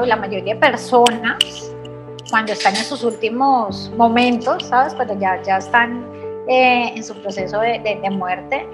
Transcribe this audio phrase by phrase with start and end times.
[0.00, 1.74] la mayoría de personas,
[2.30, 4.94] cuando están en sus últimos momentos, ¿sabes?
[4.94, 6.06] Cuando ya, ya están
[6.48, 8.66] eh, en su proceso de, de, muerte,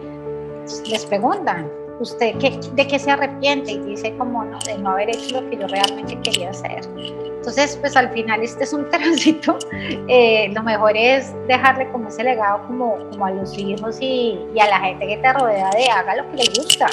[0.89, 1.69] les preguntan,
[1.99, 3.73] ¿usted qué, de qué se arrepiente?
[3.73, 6.83] Y dice como, no, de no haber hecho lo que yo realmente quería hacer.
[6.96, 9.59] Entonces, pues al final este es un tránsito.
[10.07, 14.69] Eh, lo mejor es dejarle como ese legado como, como a los hijos y, a
[14.69, 16.87] la gente que te rodea de haga lo que le gusta.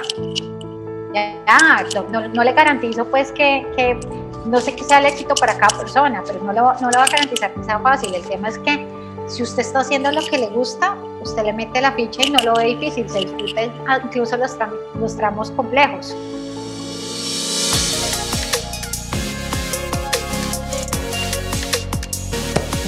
[1.16, 3.66] Ya, no, le garantizo pues que,
[4.46, 7.54] no sé qué sea el éxito para cada persona, pero no, lo, va a garantizar
[7.54, 8.14] que sea fácil.
[8.14, 8.86] El tema es que
[9.30, 12.44] si usted está haciendo lo que le gusta, usted le mete la ficha y no
[12.44, 13.62] lo ve difícil, se disfruta
[14.04, 14.58] incluso los,
[15.00, 16.14] los tramos complejos.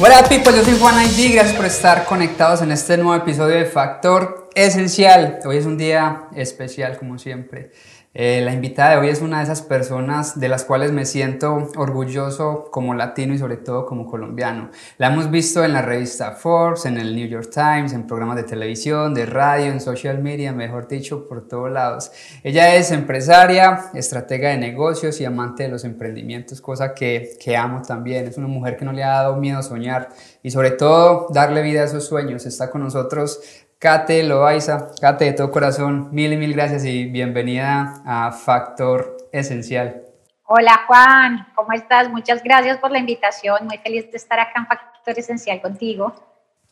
[0.01, 3.65] Hola people, yo soy Juan ID, gracias por estar conectados en este nuevo episodio de
[3.65, 5.39] Factor Esencial.
[5.45, 7.71] Hoy es un día especial como siempre.
[8.19, 11.69] Eh, la invitada de hoy es una de esas personas de las cuales me siento
[11.75, 14.71] orgulloso como latino y sobre todo como colombiano.
[14.97, 18.41] La hemos visto en la revista Forbes, en el New York Times, en programas de
[18.41, 22.11] televisión, de radio, en social media, mejor dicho, por todos lados.
[22.41, 27.83] Ella es empresaria, estratega de negocios y amante de los emprendimientos, cosa que, que amo
[27.83, 28.25] también.
[28.25, 30.09] Es una mujer que no le ha dado miedo soñar
[30.41, 32.47] y sobre todo darle vida a esos sueños.
[32.47, 38.01] Está con nosotros Kate Loaiza, Kate de todo corazón, mil y mil gracias y bienvenida
[38.07, 40.01] a Factor Esencial.
[40.45, 42.09] Hola Juan, ¿cómo estás?
[42.09, 46.11] Muchas gracias por la invitación, muy feliz de estar acá en Factor Esencial contigo.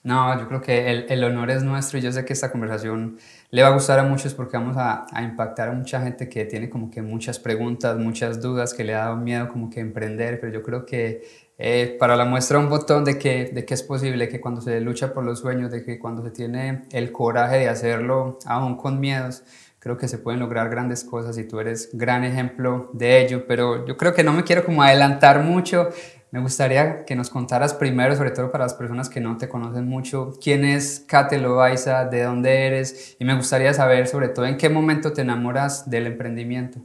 [0.02, 3.20] No, yo creo que el, el honor es nuestro y yo sé que esta conversación
[3.52, 6.70] le va a gustar a muchos porque vamos a, impactar a mucha gente que tiene
[6.70, 10.52] como que muchas preguntas, muchas dudas, que le ha dado miedo como que emprender, pero
[10.52, 11.24] yo creo que
[11.58, 14.82] eh, para la muestra un botón de que, de que es posible, que cuando se
[14.82, 19.00] lucha por los sueños, de que cuando se tiene el coraje de hacerlo, aún con
[19.00, 19.44] miedos,
[19.80, 23.86] creo que se pueden lograr grandes cosas y tú eres gran ejemplo de ello, pero
[23.86, 25.90] yo creo que no me quiero como adelantar mucho.
[26.36, 29.88] Me gustaría que nos contaras primero, sobre todo para las personas que no te conocen
[29.88, 34.58] mucho, quién es Kate Loaiza, de dónde eres, y me gustaría saber sobre todo en
[34.58, 36.80] qué momento te enamoras del emprendimiento.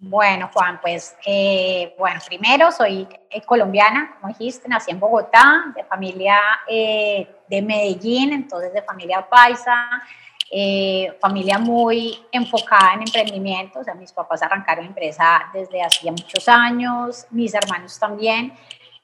[0.00, 5.84] Bueno, Juan, pues, eh, bueno, primero soy eh, colombiana, como dijiste, nací en Bogotá, de
[5.84, 9.86] familia eh, de Medellín, entonces de familia paisa,
[11.20, 17.26] familia muy enfocada en emprendimiento, o sea, mis papás arrancaron empresa desde hacía muchos años,
[17.30, 18.54] mis hermanos también,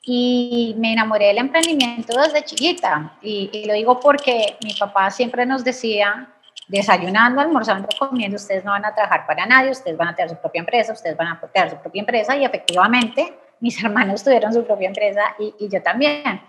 [0.02, 5.62] y me enamoré del emprendimiento desde chiquita, y lo digo porque mi papá siempre nos
[5.64, 6.28] decía,
[6.70, 10.36] desayunando, almorzando, comiendo, ustedes no van a trabajar para nadie, ustedes van a tener su
[10.36, 14.64] propia empresa, ustedes van a tener su propia empresa y efectivamente mis hermanos tuvieron su
[14.64, 16.40] propia empresa y, yo también.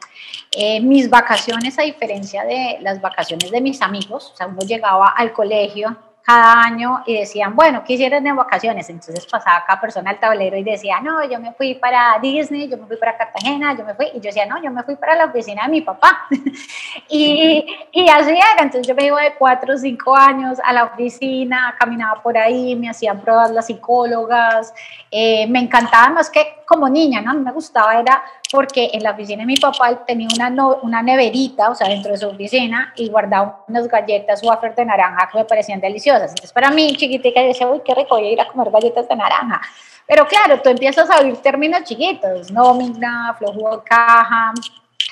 [0.51, 5.09] Eh, mis vacaciones, a diferencia de las vacaciones de mis amigos, o sea, uno llegaba
[5.09, 8.89] al colegio cada año y decían, bueno, ¿qué hicieron en vacaciones?
[8.89, 12.77] Entonces pasaba cada persona al tablero y decía, no, yo me fui para Disney, yo
[12.77, 15.15] me fui para Cartagena, yo me fui, y yo decía, no, yo me fui para
[15.15, 16.27] la oficina de mi papá.
[17.09, 20.85] y, y así era, entonces yo me iba de cuatro o cinco años a la
[20.85, 24.73] oficina, caminaba por ahí, me hacían pruebas las psicólogas,
[25.09, 27.33] eh, me encantaba más que como niña, ¿no?
[27.33, 31.75] Me gustaba era porque en la oficina de mi papá tenía una, una neverita, o
[31.75, 35.79] sea, dentro de su oficina, y guardaba unas galletas wafer de naranja que me parecían
[35.79, 36.10] deliciosas.
[36.15, 39.07] Entonces, para mí, chiquitica, yo decía, uy, qué rico, voy a ir a comer galletas
[39.07, 39.61] de naranja.
[40.07, 44.53] Pero claro, tú empiezas a oír términos chiquitos, nómina, flujo de caja,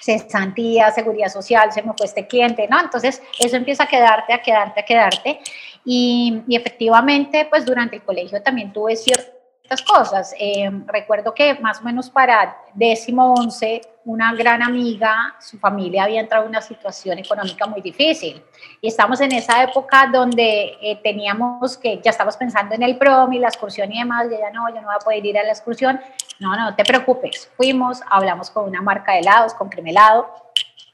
[0.02, 2.80] cesantía, seguridad social, se me fue este cliente, ¿no?
[2.80, 5.40] Entonces, eso empieza a quedarte, a quedarte, a quedarte.
[5.86, 9.40] Y, efectivamente, pues durante el colegio también tuve cierto
[9.86, 10.34] cosas.
[10.40, 16.20] Eh, recuerdo que más o menos para décimo once, una gran amiga, su familia había
[16.20, 18.44] entrado en una situación económica muy difícil.
[18.82, 23.32] Y estamos en esa época donde eh, teníamos que, ya estábamos pensando en el prom
[23.34, 25.44] y la excursión y demás, y ella no, yo no voy a poder ir a
[25.44, 26.02] la excursión.
[26.40, 27.52] No, no, no te preocupes.
[27.56, 30.28] Fuimos, hablamos con una marca de helados, con Cremelado,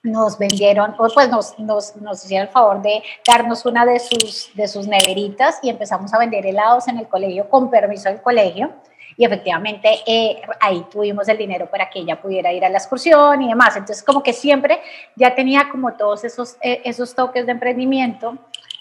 [0.03, 4.67] nos vendieron, pues nos, nos, nos, hicieron el favor de darnos una de sus, de
[4.67, 8.71] sus neveritas y empezamos a vender helados en el colegio con permiso del colegio.
[9.17, 13.41] Y efectivamente eh, ahí tuvimos el dinero para que ella pudiera ir a la excursión
[13.41, 13.75] y demás.
[13.75, 14.81] Entonces como que siempre
[15.15, 18.37] ya tenía como todos esos, eh, esos toques de emprendimiento.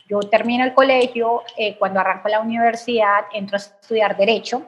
[0.09, 4.63] Yo termino el colegio, eh, cuando arranco la universidad entro a estudiar derecho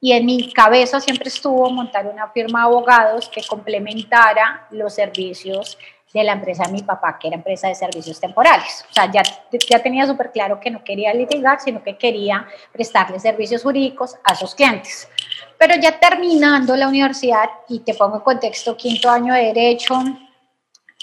[0.00, 5.76] y en mi cabeza siempre estuvo montar una firma de abogados que complementara los servicios
[6.12, 8.84] de la empresa de mi papá, que era empresa de servicios temporales.
[8.90, 13.20] O sea, ya, ya tenía súper claro que no quería litigar, sino que quería prestarle
[13.20, 15.08] servicios jurídicos a sus clientes.
[15.56, 20.02] Pero ya terminando la universidad, y te pongo en contexto, quinto año de derecho,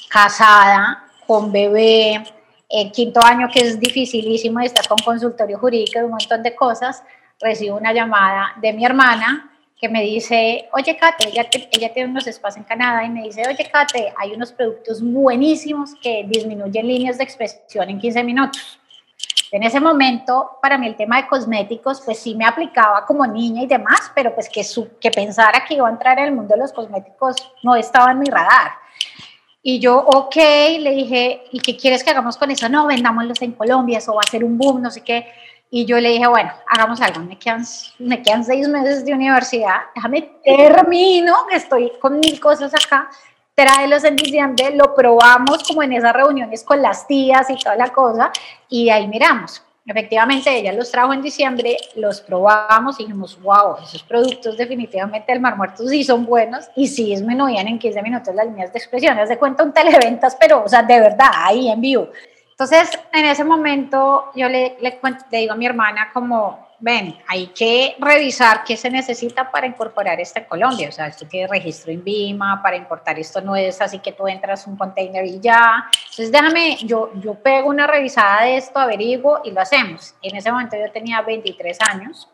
[0.10, 2.24] casada, con bebé,
[2.70, 7.04] el quinto año que es dificilísimo, estás con consultorio jurídico y un montón de cosas,
[7.40, 12.58] recibo una llamada de mi hermana que me dice, oye Kate, ella, tiene unos espacios
[12.58, 17.24] en Canadá y me dice, oye Kate, hay unos productos buenísimos que disminuyen líneas de
[17.24, 18.80] expresión en 15 minutos.
[19.52, 23.64] En ese momento, para mí el tema de cosméticos, pues sí me aplicaba como niña
[23.64, 26.56] y demás, pero pues que, su, que pensara que iba a entrar en el mundo
[26.56, 28.72] de los cosméticos no estaba en mi radar.
[29.62, 30.36] Y yo, ok,
[30.80, 32.68] le dije, ¿y qué quieres que hagamos con eso?
[32.68, 35.28] No, vendámoslos en Colombia, eso va a ser un boom, no sé qué.
[35.70, 37.64] Y yo le dije, bueno, hagamos algo, me quedan,
[38.00, 43.10] me quedan seis meses de universidad, déjame termino, que estoy con mil cosas acá,
[43.54, 47.90] tráelos en diciembre, lo probamos como en esas reuniones con las tías y toda la
[47.90, 48.32] cosa,
[48.70, 49.62] y ahí miramos.
[49.90, 55.40] Efectivamente, ella los trajo en diciembre, los probamos y dijimos, wow, esos productos definitivamente del
[55.40, 59.18] Mar Muerto sí son buenos y sí disminuían en 15 minutos las líneas de expresión.
[59.18, 62.10] Haz de cuenta un televentas, pero, o sea, de verdad, ahí en vivo.
[62.60, 65.00] Entonces, en ese momento yo le, le,
[65.30, 70.20] le, digo a mi hermana como, ven, hay que revisar qué se necesita para incorporar
[70.20, 70.90] esto en Colombia.
[70.90, 74.28] O sea, esto tiene registro en BIMA, para importar esto no es así que tú
[74.28, 75.88] entras un container y ya.
[76.02, 80.16] Entonces, déjame, yo, yo pego una revisada de esto, averiguo y lo hacemos.
[80.24, 82.28] En ese momento yo tenía 23 años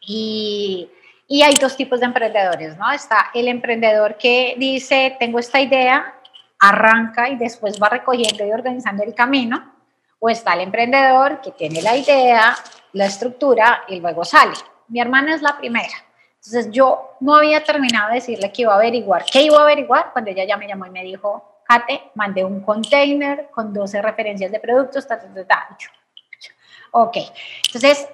[0.00, 0.88] y...
[1.28, 2.88] Y hay dos tipos de emprendedores, ¿no?
[2.92, 6.14] Está el emprendedor que dice, tengo esta idea,
[6.58, 9.72] arranca y después va recogiendo y organizando el camino,
[10.18, 12.56] o está el emprendedor que tiene la idea,
[12.92, 14.54] la estructura y luego sale.
[14.88, 15.92] Mi hermana es la primera.
[16.36, 20.12] Entonces yo no había terminado de decirle que iba a averiguar, qué iba a averiguar,
[20.12, 24.52] cuando ella ya me llamó y me dijo, Kate, mandé un container con 12 referencias
[24.52, 25.76] de productos, ta, ta, ta.
[26.92, 27.16] Ok,
[27.66, 28.08] entonces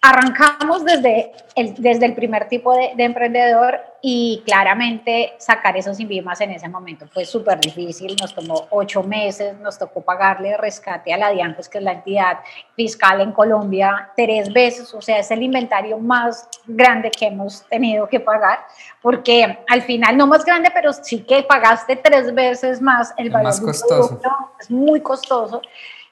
[0.00, 6.40] arrancamos desde el, desde el primer tipo de, de, emprendedor y claramente sacar esos INVIMAS
[6.42, 11.16] en ese momento fue súper difícil, nos tomó ocho meses, nos tocó pagarle rescate a
[11.16, 12.38] la DIAN, pues que es la entidad
[12.76, 18.08] fiscal en Colombia, tres veces, o sea, es el inventario más grande que hemos tenido
[18.08, 18.60] que pagar,
[19.02, 23.46] porque al final, no más grande, pero sí que pagaste tres veces más el valor.
[23.46, 24.20] Más costoso.
[24.60, 25.60] es muy costoso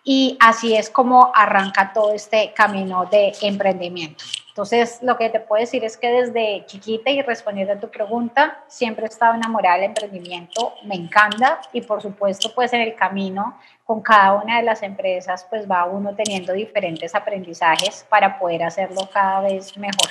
[0.08, 4.25] y así es como arranca todo este camino de emprendimiento.
[4.50, 8.64] Entonces, lo que te puedo decir es que desde chiquita y respondiendo a tu pregunta,
[8.69, 13.58] siempre he estado enamorada del emprendimiento, me encanta y por supuesto, pues en el camino
[13.85, 19.09] con cada una de las empresas, pues va uno teniendo diferentes aprendizajes para poder hacerlo
[19.12, 20.09] cada vez mejor.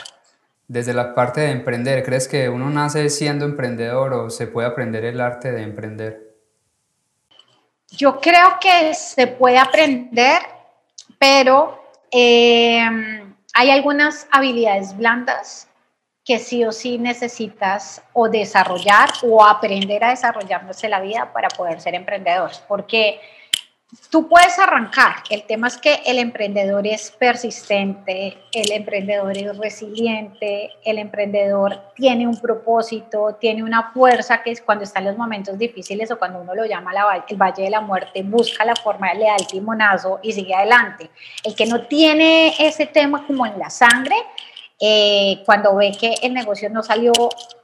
[0.67, 5.05] Desde la parte de emprender, ¿crees que uno nace siendo emprendedor o se puede aprender
[5.05, 6.24] el arte de emprender?
[7.91, 10.41] Yo creo que se puede aprender,
[11.19, 13.23] pero eh,
[13.53, 15.67] hay algunas habilidades blandas
[16.25, 21.79] que sí o sí necesitas o desarrollar o aprender a desarrollarnos la vida para poder
[21.79, 23.21] ser emprendedor, porque
[24.09, 25.15] tú puedes arrancar.
[25.29, 32.27] El tema es que el emprendedor es persistente, el emprendedor es resiliente, el emprendedor tiene
[32.27, 36.55] un propósito, tiene una fuerza que es cuando están los momentos difíciles o cuando uno
[36.55, 40.19] lo llama la, el Valle de la Muerte, busca la forma le da el timonazo
[40.21, 41.09] y sigue adelante.
[41.43, 44.15] El que no tiene ese tema como en la sangre,
[44.79, 47.13] eh, cuando ve que el negocio no salió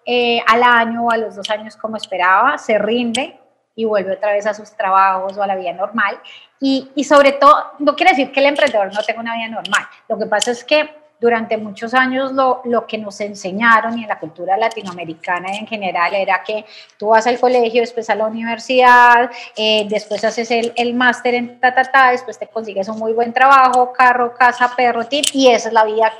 [0.05, 3.40] eh, al año o a los dos años como esperaba, se rinde
[3.75, 6.19] y vuelve otra vez a sus trabajos o a la vida normal.
[6.59, 9.83] Y, y, sobre todo, no quiere decir que el emprendedor no tenga una vida normal.
[10.07, 14.09] Lo que pasa es que durante muchos años lo, lo que nos enseñaron y en
[14.09, 16.65] la cultura latinoamericana en general era que
[16.97, 21.59] tú vas al colegio, después a la universidad, eh, después haces el, el máster en
[21.59, 25.49] ta, ta, ta, después te consigues un muy buen trabajo, carro, casa, perro, tip, y
[25.49, 26.11] esa es la vida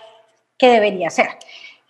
[0.56, 1.30] que debería ser.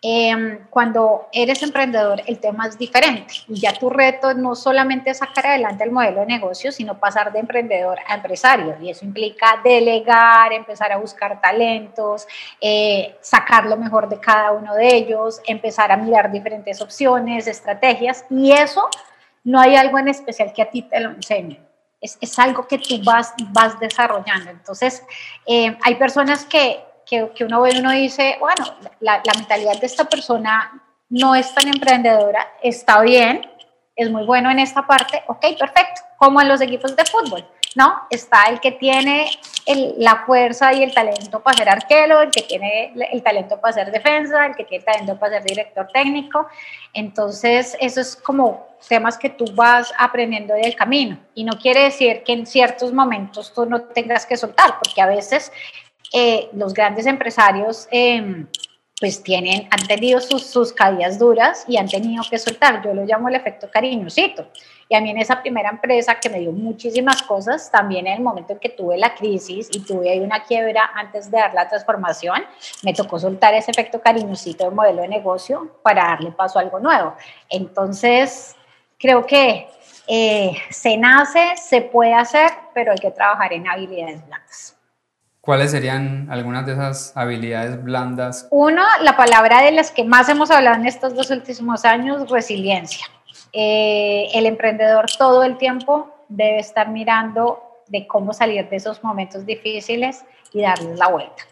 [0.03, 5.19] Eh, cuando eres emprendedor, el tema es diferente y ya tu reto no solamente es
[5.19, 8.75] sacar adelante el modelo de negocio, sino pasar de emprendedor a empresario.
[8.81, 12.27] Y eso implica delegar, empezar a buscar talentos,
[12.59, 18.25] eh, sacar lo mejor de cada uno de ellos, empezar a mirar diferentes opciones, estrategias.
[18.31, 18.89] Y eso
[19.43, 21.59] no hay algo en especial que a ti te lo enseñe.
[21.99, 24.49] Es, es algo que tú vas, vas desarrollando.
[24.49, 25.03] Entonces,
[25.45, 28.65] eh, hay personas que que, uno ve uno dice, bueno,
[29.01, 33.45] la, la, mentalidad de esta persona no es tan emprendedora, está bien,
[33.97, 38.03] es muy bueno en esta parte, ok, perfecto, como en los equipos de fútbol, ¿no?
[38.09, 39.29] Está el que tiene
[39.65, 43.73] el, la fuerza y el talento para ser arquero, el que tiene el talento para
[43.73, 46.47] ser defensa, el que tiene el talento para ser director técnico.
[46.93, 51.17] Entonces, eso es como temas que tú vas aprendiendo del camino.
[51.35, 55.07] Y no quiere decir que en ciertos momentos tú no tengas que soltar, porque a
[55.07, 55.51] veces
[56.13, 58.45] eh, los grandes empresarios eh,
[59.01, 62.83] pues tienen, han tenido sus, sus caídas duras y han tenido que soltar.
[62.83, 64.47] Yo lo llamo el efecto cariñosito.
[64.87, 68.21] Y a mí en esa primera empresa que me dio muchísimas cosas, también en el
[68.21, 71.67] momento en que tuve la crisis y tuve ahí una quiebra antes de dar la
[71.67, 72.43] transformación,
[72.83, 76.79] me tocó soltar ese efecto cariñosito de modelo de negocio para darle paso a algo
[76.79, 77.15] nuevo.
[77.49, 78.55] Entonces,
[78.99, 79.67] creo que
[80.07, 84.80] eh, se nace, se puede hacer, pero hay que trabajar en habilidades blandas.
[85.41, 88.47] ¿Cuáles serían algunas de esas habilidades blandas?
[88.51, 93.07] Uno, la palabra de las que más hemos hablado en estos dos últimos años, resiliencia.
[93.51, 99.43] Eh, el emprendedor todo el tiempo debe estar mirando de cómo salir de esos momentos
[99.43, 101.43] difíciles y darles la vuelta.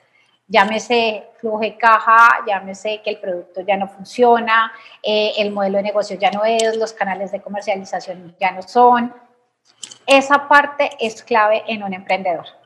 [0.47, 5.83] Llámese flujo de caja, llámese que el producto ya no funciona, eh, el modelo de
[5.83, 9.11] negocio ya no es, los canales de comercialización ya no son.
[10.05, 12.58] Esa parte es clave en un emprendedor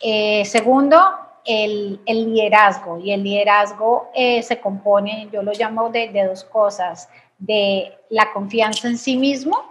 [0.00, 0.98] eh, segundo,
[1.44, 2.98] el, liderazgo.
[2.98, 8.88] Y el liderazgo eh, se compone, yo lo llamo de, dos cosas, de la confianza
[8.88, 9.64] en sí mismo,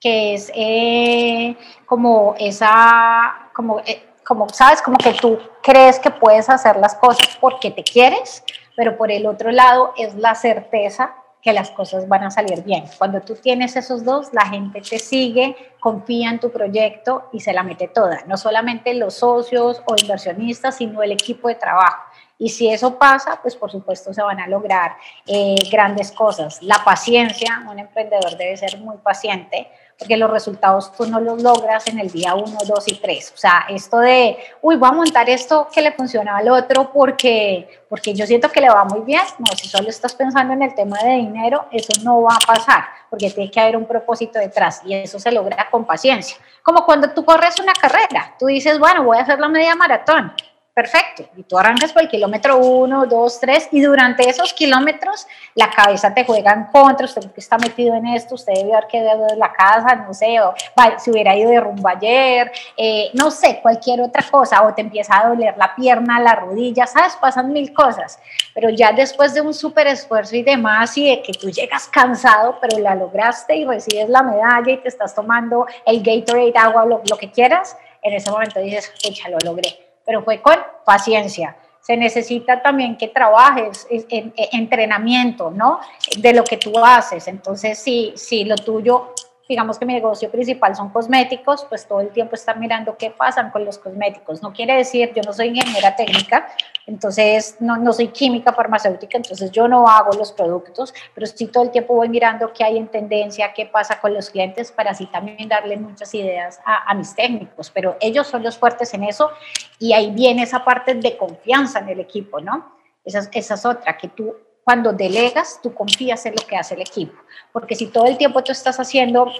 [0.00, 3.80] que es eh, como esa, como,
[4.24, 8.44] como, sabes, como que tú crees que puedes hacer las cosas porque te quieres,
[8.76, 12.84] pero por el otro lado es la certeza que las cosas van a salir bien.
[12.96, 17.52] Cuando tú tienes esos dos, la gente te sigue, confía en tu proyecto y se
[17.52, 22.02] la mete toda, no solamente los socios o inversionistas, sino el equipo de trabajo.
[22.38, 24.96] Y si eso pasa, pues por supuesto se van a lograr
[25.26, 26.62] eh, grandes cosas.
[26.62, 31.86] La paciencia, un emprendedor debe ser muy paciente porque los resultados tú no los logras
[31.86, 33.32] en el día 1, 2 y 3.
[33.34, 37.68] O sea, esto de, uy, voy a montar esto que le funciona al otro porque,
[37.88, 39.22] porque yo siento que le va muy bien.
[39.38, 42.84] No, si solo estás pensando en el tema de dinero, eso no va a pasar
[43.08, 46.36] porque tiene que haber un propósito detrás y eso se logra con paciencia.
[46.62, 50.32] Como cuando tú corres una carrera, tú dices, bueno, voy a hacer la media maratón
[50.74, 51.24] perfecto.
[51.36, 56.12] Y tú arrancas por el kilómetro 1, 2, 3 y durante esos kilómetros la cabeza
[56.12, 59.38] te juega en contra, usted que está metido en esto, usted debe haber quedado en
[59.38, 60.52] la casa, no sé, o
[60.98, 65.16] si hubiera ido de rumbo ayer, eh, no sé, cualquier otra cosa, o te empieza
[65.16, 67.14] a doler la pierna, la rodilla, ¿sabes?
[67.20, 68.18] Pasan mil cosas,
[68.52, 72.58] pero ya después de un súper esfuerzo y demás y de que tú llegas cansado,
[72.60, 77.00] pero la lograste y recibes la medalla y te estás tomando el Gatorade, agua, lo,
[77.08, 81.56] lo que quieras, en ese momento dices, pucha, lo logré pero fue con paciencia.
[81.80, 85.80] Se necesita también que trabajes en, entrenamiento, ¿no?
[86.18, 87.28] De lo que tú haces.
[87.28, 89.12] Entonces, si, si lo tuyo
[89.48, 93.50] digamos que mi negocio principal son cosméticos, pues todo el tiempo está mirando qué pasan
[93.50, 94.42] con los cosméticos.
[94.42, 96.48] No quiere decir, yo no soy ingeniera técnica,
[96.86, 101.64] entonces no, no soy química farmacéutica, entonces yo no hago los productos, pero sí todo
[101.64, 105.06] el tiempo voy mirando qué hay en tendencia, qué pasa con los clientes, para así
[105.06, 109.30] también darle muchas ideas a, a mis técnicos, pero ellos son los fuertes en eso
[109.78, 112.74] y ahí viene esa parte de confianza en el equipo, ¿no?
[113.04, 116.80] Esa, esa es otra, que tú cuando delegas, tú confías en lo que hace el
[116.80, 117.14] equipo.
[117.52, 119.30] Porque si todo el tiempo tú estás haciendo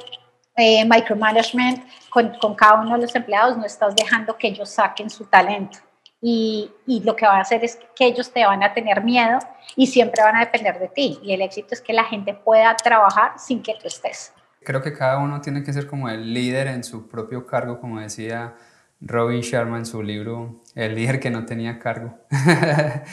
[0.56, 5.08] eh, micromanagement con, con, cada uno de los empleados, no estás dejando que ellos saquen
[5.08, 5.78] su talento.
[6.20, 9.38] Y, y, lo que va a hacer es que ellos te van a tener miedo
[9.76, 11.18] y siempre van a depender de ti.
[11.22, 14.32] Y el éxito es que la gente pueda trabajar sin que tú estés.
[14.62, 18.00] Creo que cada uno tiene que ser como el líder en su propio cargo, como
[18.00, 18.54] decía
[19.00, 22.14] Robin Sharma en su libro El líder que no tenía cargo.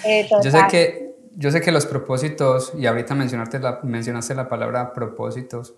[0.06, 4.48] Eh, Yo sé que yo sé que los propósitos, y ahorita mencionaste la, mencionaste la
[4.48, 5.76] palabra propósitos,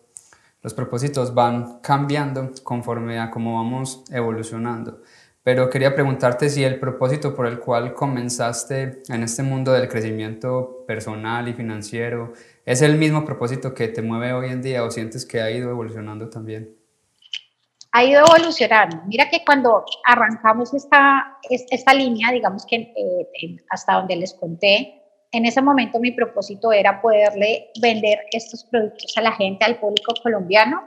[0.61, 5.01] los propósitos van cambiando conforme a cómo vamos evolucionando.
[5.43, 10.85] Pero quería preguntarte si el propósito por el cual comenzaste en este mundo del crecimiento
[10.87, 12.31] personal y financiero
[12.65, 15.69] es el mismo propósito que te mueve hoy en día o sientes que ha ido
[15.69, 16.73] evolucionando también.
[17.91, 19.01] Ha ido evolucionando.
[19.05, 25.02] Mira que cuando arrancamos esta, esta línea, digamos que eh, hasta donde les conté,
[25.33, 30.13] en ese momento mi propósito era poderle vender estos productos a la gente, al público
[30.21, 30.83] colombiano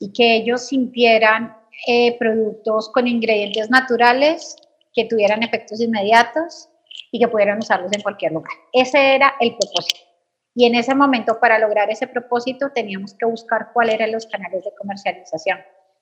[0.00, 4.56] y que ellos sintieran eh, productos con ingredientes naturales
[4.92, 6.68] que tuvieran efectos inmediatos
[7.12, 8.52] y que pudieran usarlos en cualquier lugar.
[8.72, 10.00] Ese era el propósito.
[10.56, 14.64] Y en ese momento, para lograr ese propósito, teníamos que buscar cuáles eran los canales
[14.64, 15.58] de comercialización.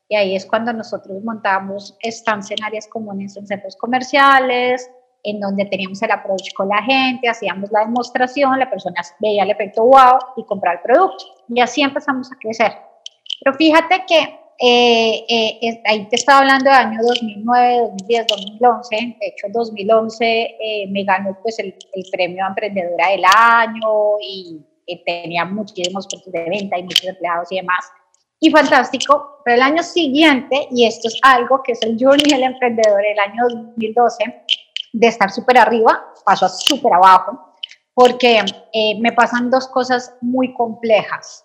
[0.09, 4.91] Y ahí es cuando nosotros montamos stands en áreas comunes en centros comerciales,
[5.23, 9.51] en donde teníamos el approach con la gente, hacíamos la demostración, la persona veía el
[9.51, 11.25] efecto wow y compraba el producto.
[11.49, 12.73] Y así empezamos a crecer.
[13.43, 18.97] Pero fíjate que eh, eh, ahí te estaba hablando de año 2009, 2010, 2011.
[18.97, 24.65] De hecho, 2011 eh, me ganó pues el, el, premio Emprendedora del Año y
[25.07, 27.85] tenía muchísimos puntos de venta y muchos empleados y demás.
[28.39, 32.43] Y fantástico, pero el año siguiente, y esto es algo que es el Journey del
[32.43, 34.25] Emprendedor, el año 2012,
[34.93, 37.55] de estar súper arriba, pasó a súper abajo,
[37.95, 38.41] porque
[38.73, 41.45] eh, me pasan dos cosas muy complejas.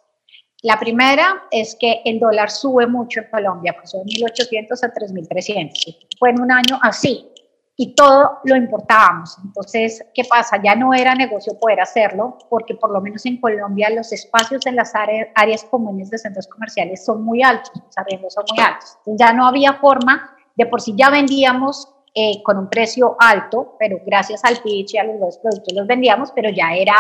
[0.63, 6.07] La primera es que el dólar sube mucho en Colombia, pasó de 1.800 a 3.300.
[6.17, 7.31] Fue en un año así
[7.75, 9.37] y todo lo importábamos.
[9.43, 10.59] Entonces, ¿qué pasa?
[10.63, 14.75] Ya no era negocio poder hacerlo porque por lo menos en Colombia los espacios en
[14.75, 18.97] las áreas, comunes de centros comerciales son muy altos, los arriendos son muy altos.
[19.05, 23.99] ya no había forma, de por sí ya vendíamos eh, con un precio alto, pero
[24.03, 26.95] gracias al pitch y a los dos productos los vendíamos, pero ya era,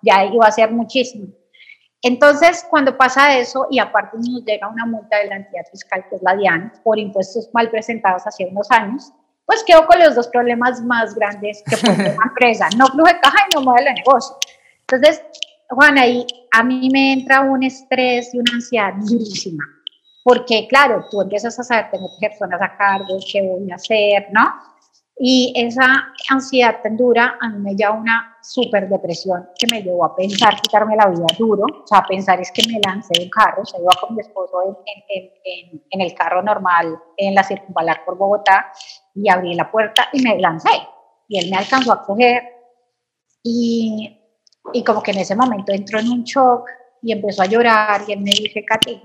[0.00, 1.26] ya iba a ser muchísimo.
[2.00, 6.16] Entonces, cuando pasa eso y aparte nos llega una multa de la entidad fiscal, que
[6.16, 9.12] es la DIAN, por impuestos mal presentados hace unos años,
[9.44, 13.20] pues quedo con los dos problemas más grandes que puede una empresa, no flujo de
[13.20, 14.36] caja y no modelo de negocio.
[14.88, 15.22] Entonces,
[15.68, 19.64] Juan, ahí a mí me entra un estrés y una ansiedad durísima
[20.24, 24.52] porque claro, tú empiezas a saber, tengo personas a cargo, qué voy a hacer, ¿no?
[25.18, 30.04] Y esa ansiedad tan dura a mí me lleva una súper depresión que me llevó
[30.04, 33.24] a pensar quitarme la vida duro, o sea, a pensar es que me lancé de
[33.24, 34.76] un carro, o sea, iba con mi esposo en,
[35.44, 38.72] en, en, el carro normal en la circunvalar por Bogotá
[39.14, 40.70] y abrí la puerta y me lancé
[41.28, 42.42] y él me alcanzó a coger
[43.44, 44.18] y,
[44.72, 46.68] y como que en ese momento entró en un shock
[47.02, 49.02] y empezó a llorar y él me dice, Katy,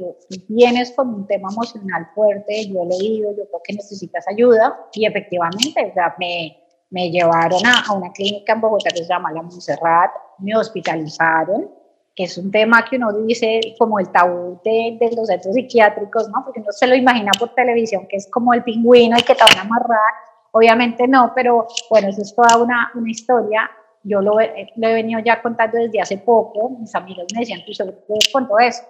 [0.48, 5.06] vienes con un tema emocional fuerte, yo he leído, yo creo que necesitas ayuda y
[5.06, 6.58] efectivamente, o sea, me,
[6.92, 11.72] me llevaron a, a, una clínica en Bogotá que se llama La Montserrat, me hospitalizaron,
[12.16, 16.30] que es un tema que uno dice como el tabú de, de, los centros psiquiátricos,
[16.30, 16.44] ¿no?
[16.44, 19.44] Porque uno se lo imagina por televisión, que es como el pingüino y que te
[19.44, 20.14] van a amarrar,
[20.52, 23.70] obviamente no, pero bueno, eso es toda una, una historia
[24.08, 27.98] yo lo, he venido ya contando desde hace poco, mis amigos me decían, tú seguro
[28.32, 28.84] con todo eso.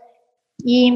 [0.59, 0.93] Y,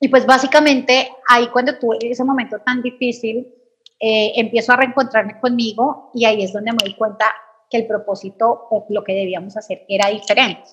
[0.00, 3.52] y, pues básicamente ahí cuando tuve ese momento tan difícil,
[4.00, 7.26] eh, empiezo a reencontrarme conmigo y ahí es donde me doy cuenta
[7.68, 10.70] que el propósito o lo que debíamos hacer era diferente.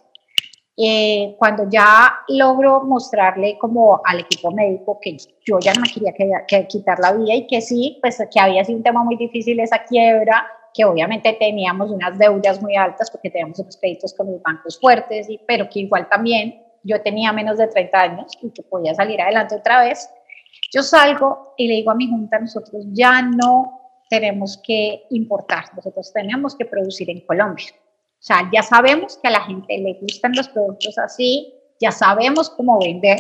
[0.78, 5.16] Eh, cuando ya logro mostrarle como al equipo médico que
[5.46, 8.40] yo ya no me quería que, que quitar la vida y que sí, pues que
[8.40, 13.10] había sido un tema muy difícil esa quiebra, que obviamente teníamos unas deudas muy altas
[13.10, 17.32] porque teníamos unos créditos con los bancos fuertes, y, pero que igual también yo tenía
[17.32, 20.10] menos de 30 años y que podía salir adelante otra vez.
[20.74, 26.12] Yo salgo y le digo a mi junta, nosotros ya no tenemos que importar, nosotros
[26.14, 27.68] tenemos que producir en Colombia.
[27.74, 32.50] O sea, ya sabemos que a la gente le gustan los productos así, ya sabemos
[32.50, 33.20] cómo vender.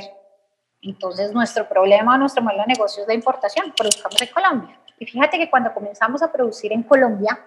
[0.82, 4.80] Entonces, nuestro problema, nuestro modelo de negocio es de importación, produzcamos en Colombia.
[5.00, 7.40] Y fíjate que cuando comenzamos a producir en Colombia,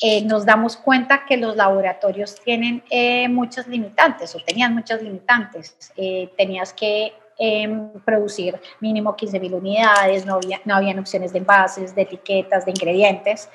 [0.00, 5.76] eh, nos damos cuenta que los laboratorios tienen eh, muchas limitantes o tenían muchas limitantes.
[5.96, 11.38] Eh, tenías que em, producir mínimo 15 mil unidades, no, había, no habían opciones de
[11.38, 13.48] envases, de etiquetas, de ingredientes.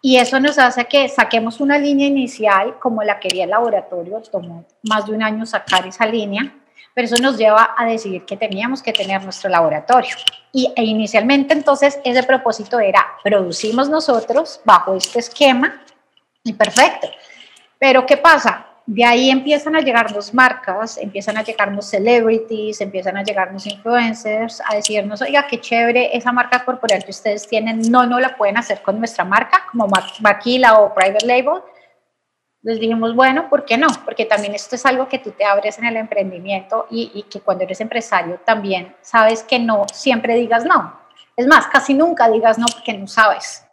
[0.00, 4.64] Y eso nos hace que saquemos una línea inicial como la quería el laboratorio, tomó
[4.82, 6.52] más de un año sacar esa línea,
[6.94, 10.14] pero eso nos lleva a decidir que teníamos que tener nuestro laboratorio.
[10.52, 15.82] Y e inicialmente entonces ese propósito era producimos nosotros bajo este esquema
[16.44, 17.08] y perfecto.
[17.78, 18.66] Pero ¿qué pasa?
[18.84, 24.74] De ahí empiezan a llegarnos marcas, empiezan a llegarnos celebrities, empiezan a llegarnos influencers a
[24.74, 28.82] decirnos, oiga, qué chévere esa marca corporal que ustedes tienen, no, no la pueden hacer
[28.82, 29.88] con nuestra marca, como
[30.20, 31.62] Maquila o Private Label,
[32.62, 33.88] les dijimos, bueno, ¿por qué no?
[34.04, 37.64] Porque también esto es algo que tú te abres en el emprendimiento y, que cuando
[37.64, 41.00] eres empresario también sabes que no siempre digas no.
[41.36, 43.64] Es más, casi nunca digas no porque no sabes.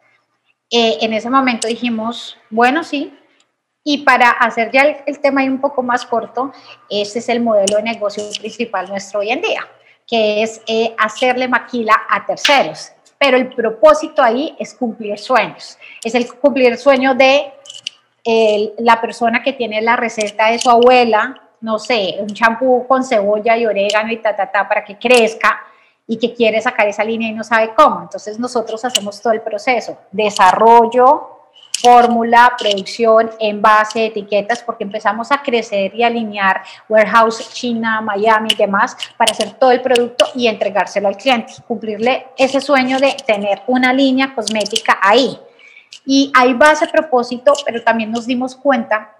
[0.70, 3.16] Eh, en ese momento dijimos, bueno, sí.
[3.84, 6.52] Y para hacer ya el, tema ahí un poco más corto,
[6.88, 9.66] este es el modelo de negocio principal nuestro hoy en día,
[10.06, 12.92] que es eh, hacerle maquila a terceros.
[13.18, 15.78] Pero el propósito ahí es cumplir sueños.
[16.02, 17.52] Es el cumplir sueño de
[18.24, 23.56] la persona que tiene la receta de su abuela, no sé, un champú con cebolla
[23.56, 25.60] y orégano y ta, ta, ta, para que crezca
[26.06, 28.02] y que quiere sacar esa línea y no sabe cómo.
[28.02, 31.40] Entonces nosotros hacemos todo el proceso, desarrollo,
[31.80, 38.96] fórmula, producción, envase, etiquetas, porque empezamos a crecer y alinear warehouse China, Miami y demás
[39.16, 43.92] para hacer todo el producto y entregárselo al cliente, cumplirle ese sueño de tener una
[43.92, 45.38] línea cosmética ahí.
[46.12, 49.14] Y ahí va ese propósito, pero también nos dimos cuenta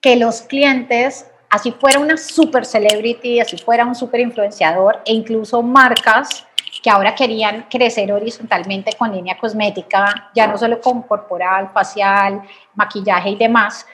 [0.00, 5.62] que los clientes, así fuera una super celebrity, así fuera un super influenciador e incluso
[5.62, 6.44] marcas
[6.82, 12.42] que ahora querían crecer horizontalmente con línea cosmética, ya no solo con corporal, facial,
[12.74, 13.86] maquillaje y demás,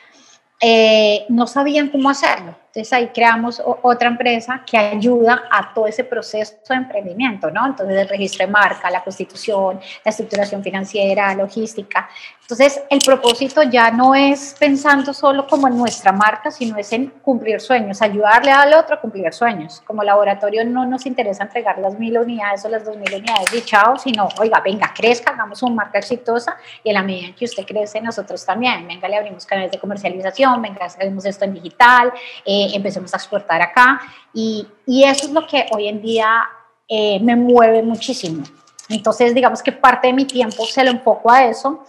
[0.59, 2.57] eh, no sabían cómo hacerlo.
[2.75, 7.67] Entonces ahí creamos otra empresa que ayuda a todo ese proceso de emprendimiento, ¿no?
[7.67, 12.09] Entonces el registro de marca, la constitución, la estructuración financiera, logística.
[12.41, 17.09] Entonces el propósito ya no es pensando solo como en nuestra marca, sino es en
[17.23, 19.83] cumplir sueños, ayudarle al otro a cumplir sueños.
[19.87, 23.61] Como laboratorio no nos interesa entregar las mil unidades o las dos mil unidades y
[23.63, 27.45] chao, sino, oiga, venga, crezca, hagamos una marca exitosa y en la medida en que
[27.45, 28.87] usted crece, nosotros también.
[28.89, 32.13] Venga, le abrimos canales de comercialización, venga, hacemos esto en digital.
[32.45, 34.01] Eh, empecemos a exportar acá.
[34.33, 36.49] Y, y, eso es lo que hoy en día
[36.89, 38.45] eh, me mueve muchísimo.
[38.89, 41.85] Entonces, digamos que parte de mi tiempo se lo enfoco a eso.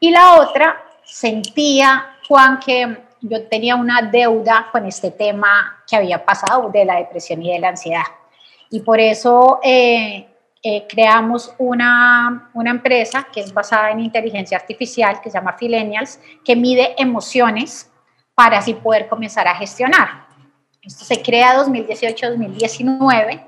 [0.00, 6.24] Y la otra, sentía, Juan, que yo tenía una deuda con este tema que había
[6.24, 8.04] pasado de la depresión y de la ansiedad.
[8.70, 10.28] Y por eso eh,
[10.62, 16.20] eh, creamos una, una, empresa que es basada en inteligencia artificial, que se llama Filenials,
[16.44, 17.90] que mide emociones
[18.38, 20.28] para así poder comenzar a gestionar.
[20.80, 23.44] Esto se crea 2018-2019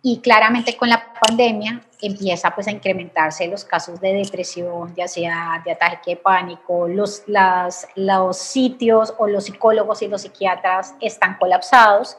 [0.00, 5.60] y claramente con la pandemia empieza pues a incrementarse los casos de depresión, ya sea
[5.62, 11.36] de ataque de pánico, los, las, los sitios o los psicólogos y los psiquiatras están
[11.36, 12.16] colapsados.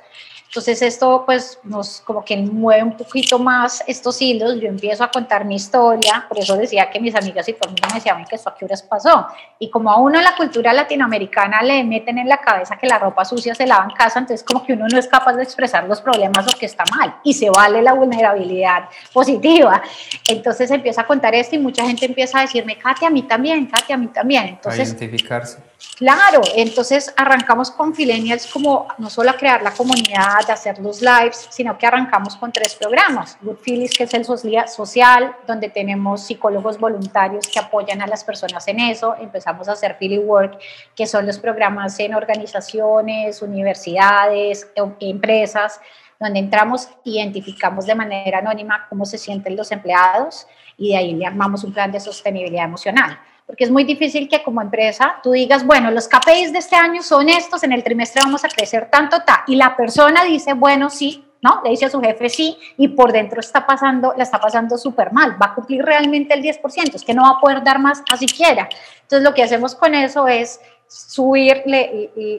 [0.48, 5.10] Entonces esto pues nos como que mueve un poquito más estos hilos, yo empiezo a
[5.10, 8.24] contar mi historia, por eso decía que mis amigas y todo el mundo me decían
[8.26, 9.28] que esto a qué horas pasó.
[9.58, 13.00] Y como a uno en la cultura latinoamericana le meten en la cabeza que la
[13.00, 15.86] ropa sucia se lava en casa, entonces como que uno no es capaz de expresar
[15.86, 19.82] los problemas o que está mal y se vale la vulnerabilidad positiva.
[20.28, 23.66] Entonces empiezo a contar esto y mucha gente empieza a decirme, Katia, a mí también,
[23.66, 24.46] Katia, a mí también.
[24.50, 25.58] Entonces, a identificarse.
[25.98, 31.02] Claro, entonces arrancamos con Filenials como no solo a crear la comunidad, a hacer los
[31.02, 33.38] lives, sino que arrancamos con tres programas.
[33.42, 38.68] Good Feelings, que es el social, donde tenemos psicólogos voluntarios que apoyan a las personas
[38.68, 39.16] en eso.
[39.20, 40.60] Empezamos a hacer Feeling Work,
[40.96, 45.80] que son los programas en organizaciones, universidades, em, empresas,
[46.20, 51.26] donde entramos, identificamos de manera anónima cómo se sienten los empleados y de ahí le
[51.26, 55.66] armamos un plan de sostenibilidad emocional porque es muy difícil que como empresa tú digas,
[55.66, 59.22] bueno, los KPIs de este año son estos, en el trimestre vamos a crecer tanto,
[59.22, 61.62] ta, y la persona dice, bueno, sí, ¿no?
[61.64, 65.12] Le dice a su jefe sí, y por dentro está pasando, la está pasando súper
[65.12, 68.02] mal, va a cumplir realmente el 10%, es que no va a poder dar más
[68.10, 68.70] a siquiera.
[69.02, 70.62] Entonces lo que hacemos con eso es
[70.94, 71.64] subir,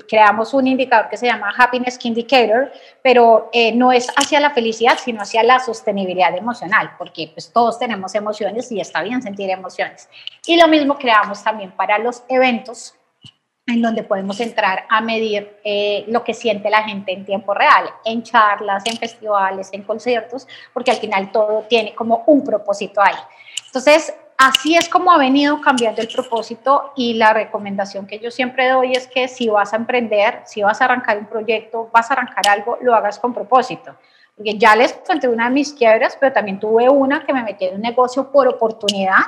[0.09, 2.71] creamos un indicador que se llama Happiness Indicator,
[3.03, 7.79] pero eh, no es hacia la felicidad, sino hacia la sostenibilidad emocional, porque pues todos
[7.81, 10.09] tenemos emociones y está bien sentir emociones.
[10.47, 12.95] Y lo mismo creamos también para los eventos,
[13.67, 17.91] en donde podemos entrar a medir eh, lo que siente la gente en tiempo real,
[18.05, 23.17] en charlas, en festivales, en conciertos, porque al final todo tiene como un propósito ahí.
[23.67, 28.69] Entonces, así es como ha venido cambiando el propósito y la recomendación que yo siempre
[28.69, 32.15] doy es que si vas a emprender, si vas a arrancar un proyecto, vas a
[32.15, 33.95] arrancar algo, lo hagas con propósito.
[34.37, 37.67] Porque ya les conté una de mis quiebras, pero también tuve una que me metí
[37.67, 39.19] en un negocio por oportunidad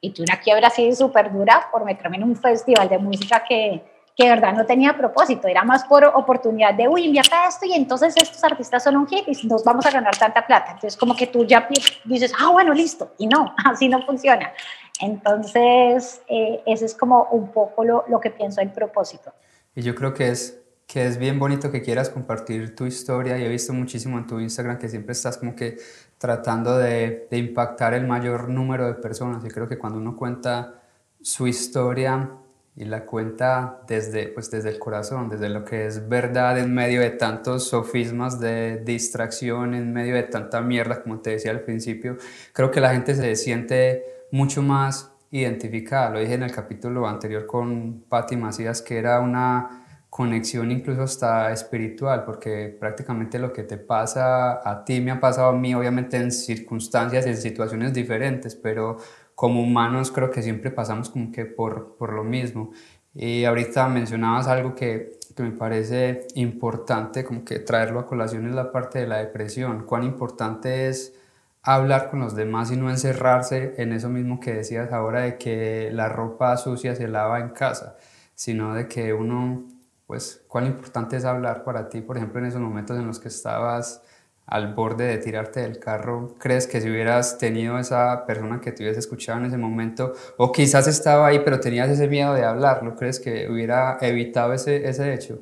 [0.00, 3.82] y tuve una quiebra así súper dura por meterme en un festival de música que,
[4.16, 7.72] que de verdad no tenía propósito, era más por oportunidad de, uy, invierte esto y
[7.72, 10.72] entonces estos artistas son un hit y nos vamos a ganar tanta plata.
[10.72, 11.68] Entonces como que tú ya
[12.04, 14.52] dices, ah, bueno, listo, y no, así no funciona.
[15.00, 19.32] Entonces, eh, ese es como un poco lo, lo que pienso del propósito.
[19.74, 23.44] Y yo creo que es, que es bien bonito que quieras compartir tu historia y
[23.44, 25.78] he visto muchísimo en tu Instagram que siempre estás como que
[26.18, 30.74] tratando de, de impactar el mayor número de personas y creo que cuando uno cuenta
[31.20, 32.30] su historia
[32.76, 37.00] y la cuenta desde, pues desde el corazón, desde lo que es verdad en medio
[37.00, 42.16] de tantos sofismas de distracción, en medio de tanta mierda, como te decía al principio,
[42.52, 46.10] creo que la gente se siente mucho más identificada.
[46.10, 51.52] Lo dije en el capítulo anterior con Patti Macías, que era una conexión incluso hasta
[51.52, 56.16] espiritual, porque prácticamente lo que te pasa a ti me ha pasado a mí, obviamente
[56.16, 58.98] en circunstancias en situaciones diferentes, pero
[59.34, 62.70] como humanos creo que siempre pasamos como que por, por lo mismo.
[63.14, 68.54] Y ahorita mencionabas algo que, que, me parece importante, como que traerlo a colación es
[68.54, 69.84] la parte de la depresión.
[69.86, 71.14] Cuán importante es
[71.62, 75.90] hablar con los demás y no encerrarse en eso mismo que decías ahora de que
[75.92, 77.96] la ropa sucia se lava en casa,
[78.34, 79.64] sino de que uno,
[80.06, 83.28] pues, cuán importante es hablar para ti, por ejemplo, en esos momentos en los que
[83.28, 84.02] estabas
[84.46, 88.82] al borde de tirarte del carro, ¿crees que si hubieras tenido esa persona que te
[88.82, 92.94] hubiese escuchado en ese momento, o quizás estaba ahí pero tenías ese miedo de hablarlo,
[92.94, 95.38] crees que hubiera evitado ese, ese hecho?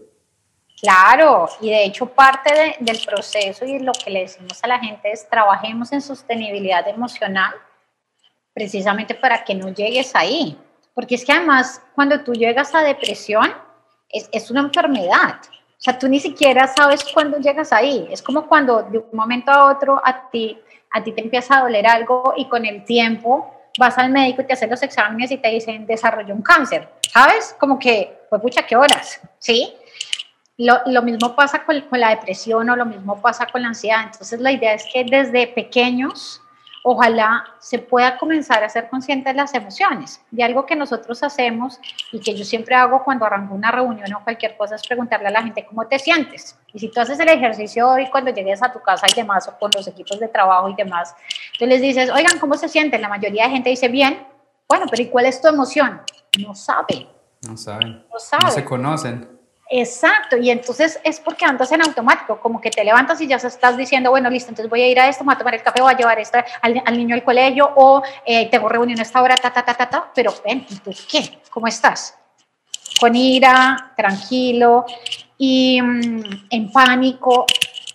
[0.81, 5.13] Claro, y de hecho parte del proceso y lo que le decimos a la gente
[5.13, 7.55] es trabajemos en sostenibilidad emocional
[8.53, 10.59] precisamente para que no llegues ahí,
[10.95, 13.53] porque es que además cuando tú llegas a depresión
[14.09, 15.37] es, es una enfermedad,
[15.83, 18.07] o sea, tú ni siquiera sabes cuándo llegas ahí.
[18.09, 20.57] Es como cuando de un momento a otro a ti,
[20.93, 24.45] a ti te empieza a doler algo y con el tiempo vas al médico y
[24.45, 27.57] te hacen los exámenes y te dicen desarrolló un cáncer, ¿sabes?
[27.59, 29.21] Como que, pues pucha, ¿qué horas?
[29.41, 29.75] ¿Sí?
[30.57, 34.05] Lo, lo mismo pasa con, con la depresión o lo mismo pasa con la ansiedad.
[34.05, 36.42] Entonces la idea es que desde pequeños
[36.83, 40.21] ojalá se pueda comenzar a ser consciente de las emociones.
[40.33, 41.79] Y algo que nosotros hacemos
[42.11, 45.31] y que yo siempre hago cuando arranco una reunión o cualquier cosa es preguntarle a
[45.31, 46.59] la gente cómo te sientes.
[46.73, 49.59] Y si tú haces el ejercicio hoy cuando llegues a tu casa y demás, o
[49.59, 51.15] con los equipos de trabajo y demás,
[51.59, 53.01] tú les dices, oigan, ¿cómo se sienten?
[53.01, 54.27] La mayoría de gente dice, bien.
[54.69, 56.01] Bueno, pero ¿y cuál es tu emoción?
[56.39, 57.07] No sabe.
[57.43, 58.05] No saben.
[58.11, 58.47] No saben.
[58.47, 59.32] No se conocen.
[59.75, 63.75] Exacto, y entonces es porque andas en automático, como que te levantas y ya estás
[63.75, 65.95] diciendo, bueno, listo, entonces voy a ir a esto, voy a tomar el café, voy
[65.95, 69.51] a llevar esto al, niño al colegio o eh, tengo reunión a esta hora, ta,
[69.51, 71.41] ta, ta, ta, ta, pero ven, ¿y tú qué?
[71.49, 72.19] ¿Cómo estás?
[73.01, 74.85] Con ira, tranquilo
[75.39, 77.47] y mm, en pánico.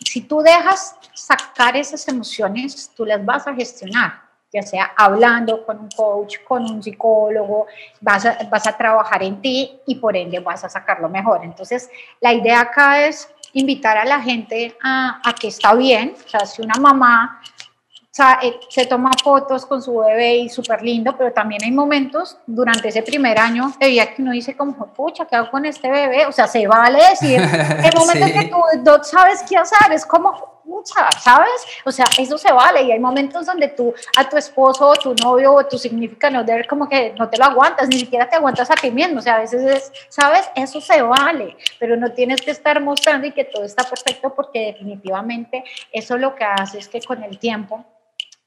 [0.03, 4.26] Si tú dejas sacar esas emociones, tú las vas a gestionar
[4.61, 7.67] ya sea hablando con un coach, con un psicólogo,
[8.01, 11.41] vas a, vas a trabajar en ti y por ende vas a sacarlo mejor.
[11.43, 11.89] Entonces,
[12.19, 16.45] la idea acá es invitar a la gente a, a que está bien, o sea,
[16.45, 17.41] si una mamá
[18.41, 22.87] eh, se toma fotos con su bebé y súper lindo, pero también hay momentos durante
[22.87, 26.25] ese primer año de vida que uno dice como, pucha, ¿qué hago con este bebé?
[26.25, 27.39] O sea, se vale decir,
[27.83, 31.65] el momento que tú no sabes qué hacer, es como, mucha, ¿sabes?
[31.85, 35.15] O sea, eso se vale y hay momentos donde tú a tu esposo o tu
[35.15, 38.69] novio o tu significado other como que no te lo aguantas, ni siquiera te aguantas
[38.69, 40.49] a ti mismo, o sea, a veces es, ¿sabes?
[40.55, 44.73] Eso se vale, pero no tienes que estar mostrando y que todo está perfecto porque
[44.73, 47.85] definitivamente eso lo que hace es que con el tiempo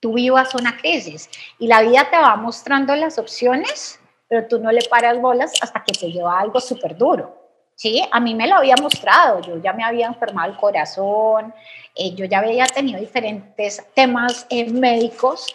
[0.00, 4.70] tú vivas una crisis y la vida te va mostrando las opciones, pero tú no
[4.72, 7.40] le paras bolas hasta que te lleva algo súper duro.
[7.74, 11.54] Sí, a mí me lo había mostrado, yo ya me había enfermado el corazón,
[12.02, 15.54] eh, yo ya había tenido diferentes temas eh, médicos,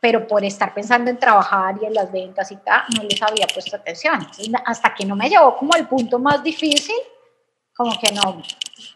[0.00, 3.46] pero por estar pensando en trabajar y en las ventas y tal, no les había
[3.46, 4.26] puesto atención.
[4.64, 6.96] hasta que no me llevó como el punto más difícil,
[7.76, 8.42] como que no,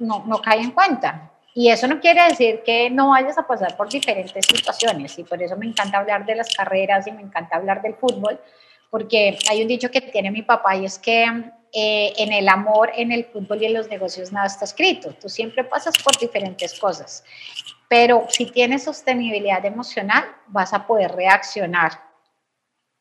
[0.00, 1.30] no, no caí en cuenta.
[1.54, 5.40] Y eso no quiere decir que no vayas a pasar por diferentes situaciones, y por
[5.40, 8.40] eso me encanta hablar de las carreras y me encanta hablar del fútbol,
[8.90, 11.26] porque hay un dicho que tiene mi papá y es que
[11.74, 15.14] eh, en el amor, en el fútbol y en los negocios nada está escrito.
[15.14, 17.24] Tú siempre pasas por diferentes cosas,
[17.88, 21.92] pero si tienes sostenibilidad emocional, vas a poder reaccionar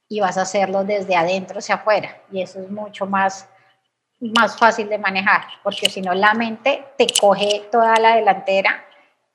[0.07, 2.21] y vas a hacerlo desde adentro hacia afuera.
[2.31, 3.47] Y eso es mucho más,
[4.19, 8.86] más fácil de manejar, porque si no la mente te coge toda la delantera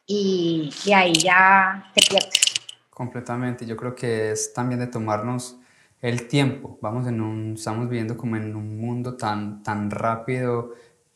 [0.07, 2.55] y, y ahí ya te pierdes.
[2.89, 3.67] Completamente.
[3.67, 5.57] Yo creo que es también de tomarnos
[6.03, 6.79] el tiempo.
[6.83, 10.73] Vamos en un, estamos viviendo como en un mundo tan, tan rápido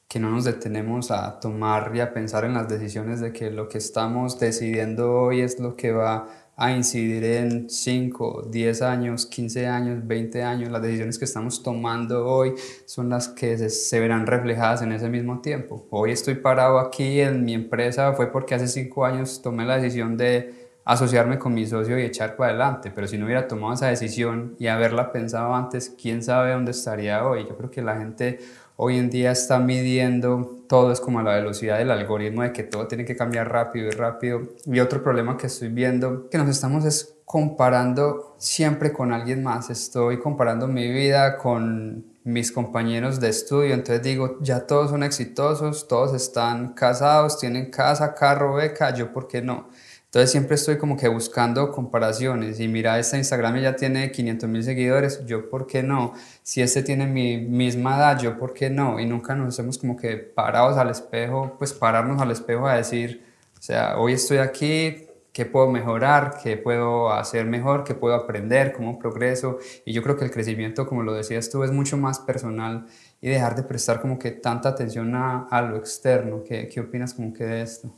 [0.08, 3.68] que no nos detenemos a tomar y a pensar en las decisiones de que lo
[3.68, 9.66] que estamos decidiendo hoy es lo que va a incidir en 5, 10 años, 15
[9.68, 10.70] años, 20 años.
[10.70, 12.54] Las decisiones que estamos tomando hoy
[12.86, 15.86] son las que se, se, verán reflejadas en ese mismo tiempo.
[15.90, 20.16] Hoy estoy parado aquí en mi empresa, fue porque hace 5 años tomé la decisión
[20.16, 23.86] de asociarme con mi socio y echar para adelante, pero si no hubiera tomado esa
[23.86, 27.46] decisión y haberla pensado antes, quién sabe dónde estaría hoy.
[27.48, 28.40] Yo creo que la gente
[28.74, 32.62] hoy en día está midiendo todo es como a la velocidad del algoritmo de que
[32.62, 34.40] todo tiene que cambiar rápido y rápido.
[34.66, 39.70] Y otro problema que estoy viendo que nos estamos es comparando siempre con alguien más.
[39.70, 45.88] Estoy comparando mi vida con mis compañeros de estudio, entonces digo, ya todos son exitosos,
[45.88, 49.68] todos están casados, tienen casa, carro, beca, yo por qué no.
[50.10, 54.64] Entonces siempre estoy como que buscando comparaciones y mira, esta Instagram ya tiene 500 mil
[54.64, 58.98] seguidores, yo por qué no, si este tiene mi misma edad, yo por qué no,
[58.98, 63.22] y nunca nos hacemos como que parados al espejo, pues pararnos al espejo a decir,
[63.56, 68.72] o sea, hoy estoy aquí, qué puedo mejorar, qué puedo hacer mejor, qué puedo aprender,
[68.72, 72.18] cómo progreso, y yo creo que el crecimiento, como lo decías tú, es mucho más
[72.18, 72.84] personal
[73.20, 77.14] y dejar de prestar como que tanta atención a, a lo externo, ¿Qué, ¿qué opinas
[77.14, 77.94] como que de esto?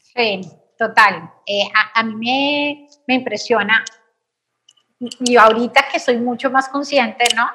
[0.00, 0.42] Sí,
[0.78, 1.30] total.
[1.46, 3.84] Eh, a, mí me, me, impresiona,
[4.98, 7.48] y ahorita que soy mucho más consciente, ¿no?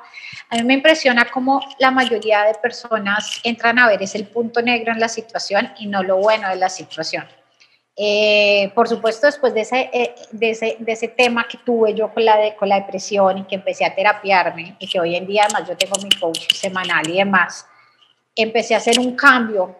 [0.49, 4.61] A mí me impresiona cómo la mayoría de personas entran a ver ese el punto
[4.61, 7.25] negro en la situación y no lo bueno de la situación.
[7.95, 12.13] Eh, por supuesto, después de ese, eh, de, ese, de ese, tema que tuve yo
[12.13, 15.27] con la, de, con la depresión y que empecé a terapiarme y que hoy en
[15.27, 17.67] día además yo tengo mi coach semanal y demás,
[18.35, 19.75] empecé a hacer un cambio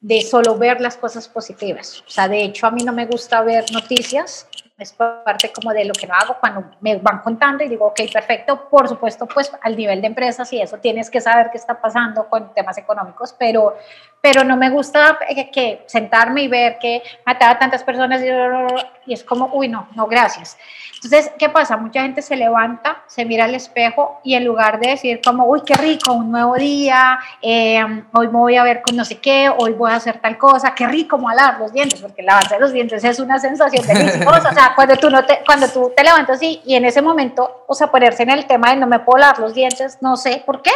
[0.00, 2.02] de solo ver las cosas positivas.
[2.06, 4.46] O sea, de hecho a mí no me gusta ver noticias
[4.78, 8.00] es parte como de lo que no hago cuando me van contando y digo, ok,
[8.12, 11.80] perfecto, por supuesto, pues al nivel de empresas y eso tienes que saber qué está
[11.80, 13.76] pasando con temas económicos, pero,
[14.20, 15.18] pero no me gusta
[15.52, 20.06] que, sentarme y ver que mataba a tantas personas y, es como, uy, no, no,
[20.06, 20.56] gracias.
[20.96, 21.76] Entonces, ¿qué pasa?
[21.76, 25.62] Mucha gente se levanta, se mira al espejo y en lugar de decir como, uy,
[25.64, 27.80] qué rico, un nuevo día, eh,
[28.12, 30.74] hoy me voy a ver con no sé qué, hoy voy a hacer tal cosa,
[30.74, 34.67] qué rico lavar los dientes, porque lavarse los dientes es una sensación deliciosa, o sea,
[34.74, 37.88] cuando tú, no te, cuando tú te levantas así y en ese momento, o sea,
[37.90, 40.72] ponerse en el tema de no me puedo lavar los dientes, no sé por qué,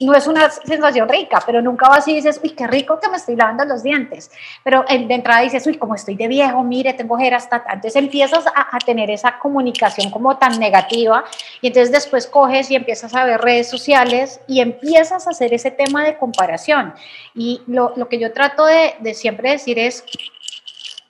[0.00, 3.16] no es una sensación rica, pero nunca vas y dices, uy, qué rico que me
[3.16, 4.30] estoy lavando los dientes.
[4.64, 8.76] Pero de entrada dices, uy, como estoy de viejo, mire, tengo ojeras, entonces empiezas a,
[8.76, 11.24] a, tener esa comunicación como tan negativa
[11.60, 15.70] y entonces después coges y empiezas a ver redes sociales y empiezas a hacer ese
[15.70, 16.94] tema de comparación.
[17.34, 20.04] Y lo, lo que yo trato de, de siempre decir es,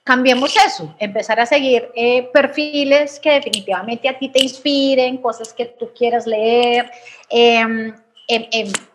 [0.05, 5.65] cambiemos eso, empezar a seguir eh, perfiles que definitivamente a ti te inspiren, cosas que
[5.65, 6.91] tú quieras leer,
[7.27, 7.91] eh,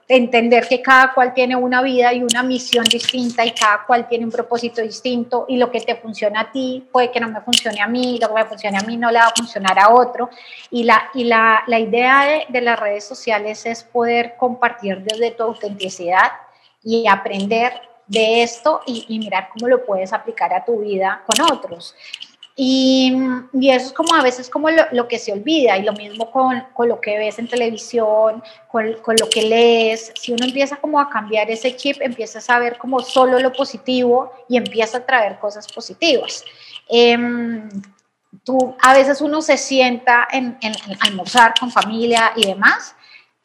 [0.07, 4.25] entender que cada cual tiene una vida y una misión distinta y cada cual tiene
[4.25, 7.81] un propósito distinto y lo que te funciona a ti puede que no me funcione
[7.81, 10.31] a mí, lo que me funcione a mí no le va a funcionar a otro.
[10.71, 15.33] Y la, y la, la idea de, de las redes sociales es poder compartir desde
[15.33, 16.31] tu autenticidad
[16.85, 21.95] y aprender de esto y, mirar cómo lo puedes aplicar a tu vida con otros.
[22.57, 23.17] Y,
[23.53, 26.61] y, eso es como a veces como lo, que se olvida y lo mismo con,
[26.75, 30.13] con lo que ves en televisión, con, con, lo que lees.
[30.21, 34.33] Si uno empieza como a cambiar ese chip, empiezas a ver como solo lo positivo
[34.49, 36.45] y empieza a traer cosas positivas.
[36.89, 37.17] Eh,
[38.45, 42.97] tú, a veces uno se sienta en, en, en, almorzar con familia y demás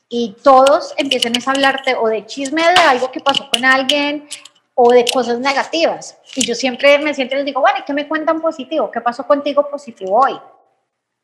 [0.10, 4.28] y todos empiezan a hablarte o de chisme de algo que pasó con alguien
[4.76, 6.18] o de cosas negativas.
[6.36, 8.92] Y yo siempre me siento y les digo, bueno, ¿qué me cuentan positivo?
[8.92, 10.40] ¿Qué pasó contigo positivo hoy?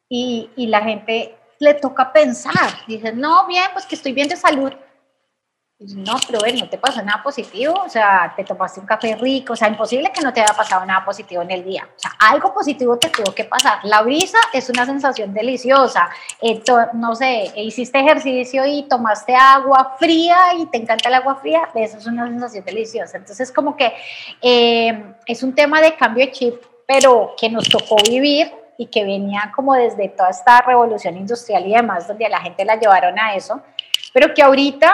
[0.09, 2.85] Y, y la gente le toca pensar.
[2.87, 4.73] Dicen, no, bien, pues que estoy bien de salud.
[5.81, 9.55] No, bueno, no te pasó nada positivo, o sea, te tomaste un café rico, o
[9.55, 11.89] sea, imposible que no te haya pasado nada positivo en el día.
[11.95, 13.79] O sea, algo positivo te tuvo que pasar.
[13.81, 16.07] La brisa es una sensación deliciosa.
[16.93, 21.97] no sé, hiciste ejercicio y tomaste agua fría y te encanta el agua fría, eso
[21.97, 23.17] es una sensación deliciosa.
[23.17, 23.91] Entonces, como que
[24.39, 29.03] eh, es un tema de cambio de chip, pero que nos tocó vivir y que
[29.03, 33.17] venía como desde toda esta revolución industrial y demás, donde a la gente la llevaron
[33.17, 33.61] a eso,
[34.13, 34.93] pero que ahorita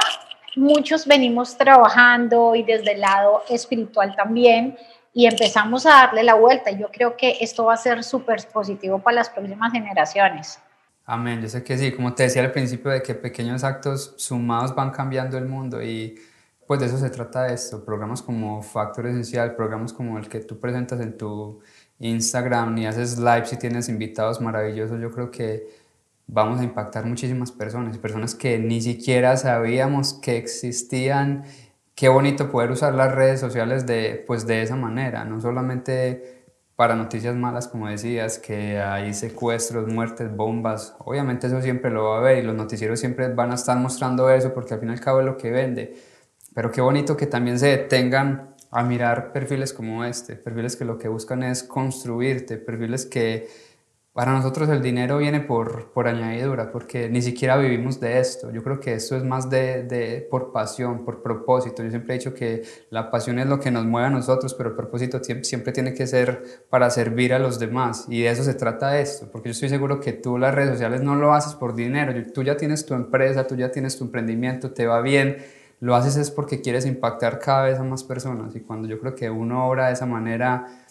[0.58, 4.78] muchos venimos trabajando y desde el lado espiritual también
[5.14, 6.72] y empezamos a darle la vuelta.
[6.72, 10.60] Yo creo que esto va a ser súper positivo para las próximas generaciones.
[11.06, 14.76] Amén, yo sé que sí, como te decía al principio, de que pequeños actos sumados
[14.76, 16.20] van cambiando el mundo y
[16.68, 20.60] pues de eso se trata esto, programas como Factor Esencial, programas como el que tú
[20.60, 21.62] presentas en tu
[22.00, 25.87] Instagram y haces lives y tienes invitados maravillosos, yo creo que
[26.28, 31.44] vamos a impactar muchísimas personas, personas que ni siquiera sabíamos que existían.
[31.96, 36.38] Qué bonito poder usar las redes sociales de, pues de esa manera, no solamente
[36.76, 40.96] para noticias malas, como decías, que hay secuestros, muertes, bombas.
[41.00, 44.30] Obviamente eso siempre lo va a ver y los noticieros siempre van a estar mostrando
[44.30, 45.96] eso porque al fin y al cabo es lo que vende.
[46.54, 51.00] Pero qué bonito que también se detengan a mirar perfiles como este, perfiles que lo
[51.00, 53.48] que buscan es construirte, perfiles que
[54.18, 58.52] para nosotros el dinero viene por, por añadidura, porque ni siquiera vivimos de esto.
[58.52, 61.84] Yo creo que esto es más de, de, por pasión, por propósito.
[61.84, 64.70] Yo siempre he dicho que la pasión es lo que nos mueve a nosotros, pero
[64.70, 68.08] el propósito siempre tiene que ser para servir a los demás.
[68.10, 71.04] Y de eso se trata esto, porque yo estoy seguro que tú las redes sociales
[71.04, 72.12] no lo haces por dinero.
[72.34, 75.38] Tú ya tienes tu empresa, tú ya tienes tu emprendimiento, te va bien.
[75.80, 78.56] Lo haces es porque quieres impactar cada vez a más personas.
[78.56, 80.87] Y cuando yo creo que uno obra de esa manera,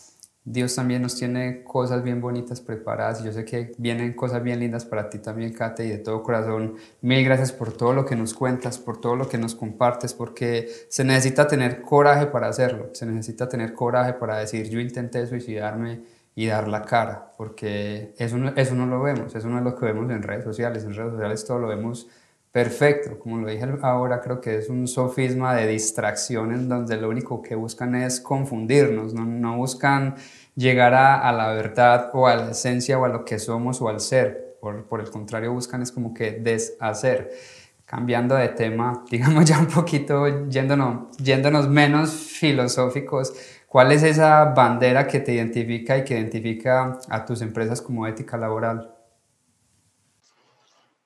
[0.48, 4.60] Dios también nos tiene cosas bien bonitas preparadas y yo sé que vienen cosas bien
[4.60, 8.14] lindas para ti también, Kate, y de todo corazón, mil gracias por todo lo que
[8.14, 12.90] nos cuentas, por todo lo que nos compartes, porque se necesita tener coraje para hacerlo,
[12.92, 16.02] se necesita tener coraje para decir yo intenté suicidarme
[16.36, 19.74] y dar la cara, porque eso no, eso no lo vemos, eso no es lo
[19.74, 22.06] que vemos en redes sociales, en redes sociales todo lo vemos
[22.56, 27.42] perfecto, como lo dije ahora, creo que es un sofisma de distracciones donde lo único
[27.42, 30.14] que buscan es confundirnos, no, no buscan
[30.54, 33.90] llegar a, a, la verdad o a la esencia o a lo que somos o
[33.90, 37.30] al ser, por, por el contrario buscan es como que deshacer.
[37.84, 43.34] Cambiando de tema, digamos ya un poquito yéndonos, yéndonos menos filosóficos,
[43.68, 48.38] ¿cuál es esa bandera que te identifica y que identifica a tus empresas como ética
[48.38, 48.95] laboral?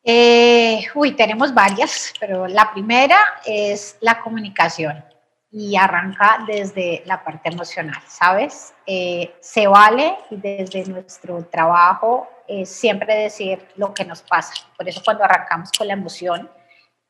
[0.02, 5.04] Eh, uy, tenemos varias, pero la primera es la comunicación.
[5.52, 8.72] y arranca desde la parte emocional, ¿sabes?
[8.86, 12.28] Eh, se vale y desde nuestro trabajo
[12.64, 14.52] siempre decir lo que nos pasa.
[14.76, 16.50] Por eso cuando arrancamos con la emoción,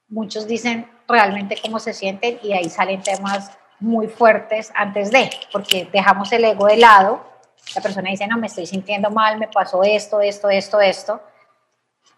[0.09, 5.89] muchos dicen realmente cómo se sienten y ahí salen temas muy fuertes antes de, porque
[5.91, 7.25] dejamos el ego de lado,
[7.75, 11.23] la persona dice, no, me estoy sintiendo mal, me pasó esto, esto, esto, esto,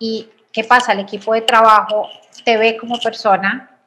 [0.01, 0.93] y ¿qué pasa?
[0.93, 2.09] El equipo de trabajo
[2.45, 3.81] te ve como persona,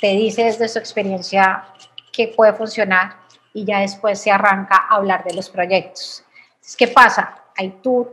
[0.00, 1.64] te dice desde su experiencia
[2.12, 3.16] que puede funcionar
[3.54, 6.24] y ya después se arranca a hablar de los proyectos.
[6.76, 7.42] ¿qué pasa?
[7.56, 8.08] Ahí tú,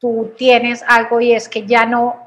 [0.00, 2.26] tú tienes algo y es que ya no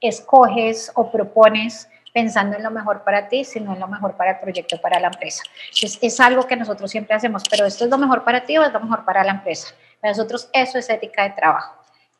[0.00, 4.38] escoges o propones pensando en lo mejor para ti, sino en lo mejor para el
[4.38, 5.42] proyecto, para la empresa.
[5.72, 8.62] Entonces, es algo que nosotros siempre hacemos, pero esto es lo mejor para ti o
[8.62, 9.74] es lo mejor para la empresa.
[10.00, 11.74] Para nosotros eso es ética de trabajo,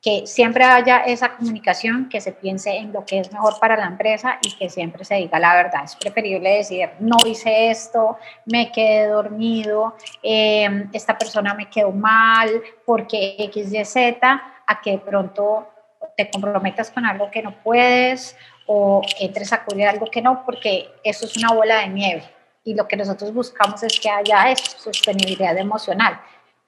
[0.05, 3.87] que siempre haya esa comunicación, que se piense en lo que es mejor para la
[3.87, 5.85] empresa y que siempre se diga la verdad.
[5.85, 12.51] Es preferible decir, no hice esto, me quedé dormido, eh, esta persona me quedó mal
[12.85, 15.71] porque X, Y, Z, a que de pronto
[16.19, 18.37] te comprometas con algo que no puedes
[18.67, 22.25] o entres a cubrir algo que no, porque eso es una bola de nieve.
[22.63, 26.21] Y lo que nosotros buscamos es que haya eso, sostenibilidad emocional,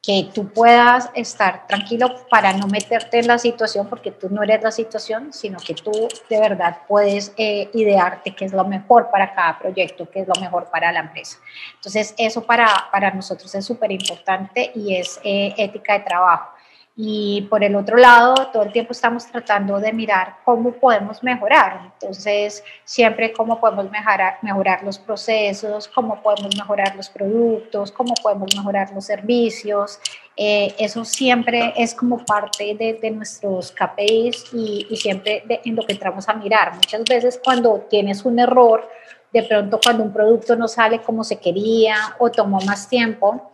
[0.06, 4.62] que tú puedas estar tranquilo para no meterte en la situación, porque tú no eres
[4.62, 5.90] la situación, sino que tú
[6.30, 10.40] de verdad puedes eh, idearte qué es lo mejor para cada proyecto, qué es lo
[10.40, 11.38] mejor para la empresa.
[11.74, 16.55] Entonces, eso para, para nosotros es súper importante y es eh, ética de trabajo.
[16.98, 21.92] Y por el otro lado, todo el tiempo estamos tratando de mirar cómo podemos mejorar.
[21.92, 28.56] Entonces, siempre cómo podemos mejorar, mejorar los procesos, cómo podemos mejorar los productos, cómo podemos
[28.56, 30.00] mejorar los servicios.
[30.38, 35.84] Eh, eso siempre es como parte de, de nuestros KPIs y, y siempre en lo
[35.84, 36.76] que entramos a mirar.
[36.76, 38.88] Muchas veces cuando tienes un error,
[39.34, 43.52] de pronto cuando un producto no sale como se quería o tomó más tiempo,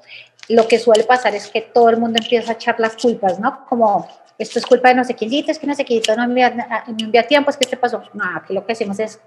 [0.52, 3.64] lo que suele pasar es que todo el mundo empieza a echar las culpas, ¿no?
[3.68, 4.06] Como,
[4.38, 7.26] esto es culpa de no sé quién, es que no sé quién, no envía, envía
[7.26, 8.02] tiempo, es que te pasó.
[8.12, 9.18] No, aquí lo que decimos es,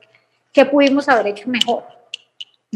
[0.52, 1.84] ¿qué pudimos haber hecho mejor?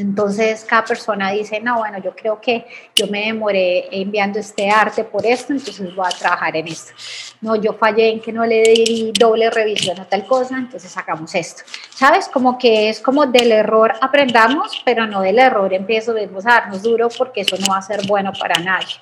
[0.01, 5.03] Entonces cada persona dice, no, bueno, yo creo que yo me demoré enviando este arte
[5.03, 6.93] por esto, entonces voy a trabajar en esto.
[7.41, 11.35] No, yo fallé en que no le di doble revisión a tal cosa, entonces sacamos
[11.35, 11.63] esto.
[11.89, 12.29] ¿Sabes?
[12.29, 17.09] Como que es como del error aprendamos, pero no del error empiezo a darnos duro
[17.17, 18.95] porque eso no va a ser bueno para nadie.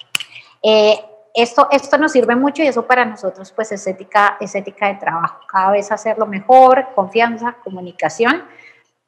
[0.63, 0.99] Eh,
[1.33, 4.95] esto, esto nos sirve mucho y eso para nosotros pues es ética, es ética de
[4.95, 5.41] trabajo.
[5.47, 8.43] Cada vez hacerlo mejor, confianza, comunicación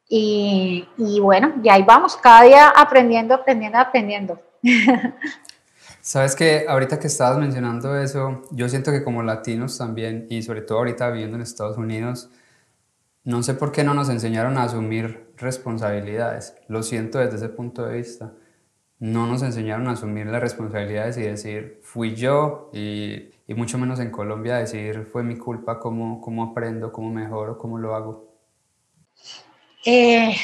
[0.10, 4.42] y, bueno, y ahí vamos, cada día aprendiendo, aprendiendo, aprendiendo.
[6.02, 10.62] Sabes que ahorita que estabas mencionando eso, yo siento que como latinos también, y sobre
[10.62, 12.30] todo ahorita viviendo en Estados Unidos,
[13.24, 16.56] no sé por qué no nos enseñaron a asumir responsabilidades.
[16.68, 18.34] Lo siento desde ese punto de vista.
[18.98, 24.10] No nos enseñaron a asumir las responsabilidades y decir, fui yo, y, mucho menos en
[24.12, 28.29] Colombia decir, fue mi culpa, cómo, cómo aprendo, cómo mejoro, cómo lo hago.
[29.86, 30.36] Eh,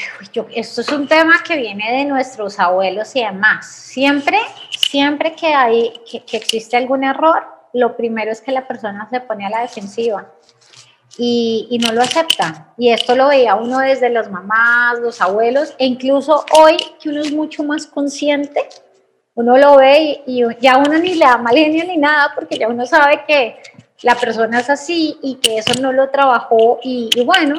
[0.54, 3.66] esto es un tema que viene de nuestros abuelos y demás.
[3.66, 4.38] Siempre,
[4.78, 9.44] siempre que, hay, que, existe algún error, lo primero es que la persona se pone
[9.44, 10.32] a la defensiva
[11.18, 12.72] y, y, no lo acepta.
[12.78, 17.20] Y esto lo veía uno desde las mamás, los abuelos, e incluso hoy que uno
[17.20, 18.66] es mucho más consciente,
[19.34, 22.68] uno lo ve y, ya uno ni le da mal genio ni nada, porque ya
[22.68, 23.56] uno sabe que
[24.00, 27.56] la persona es así y que eso no lo trabajó y, y bueno,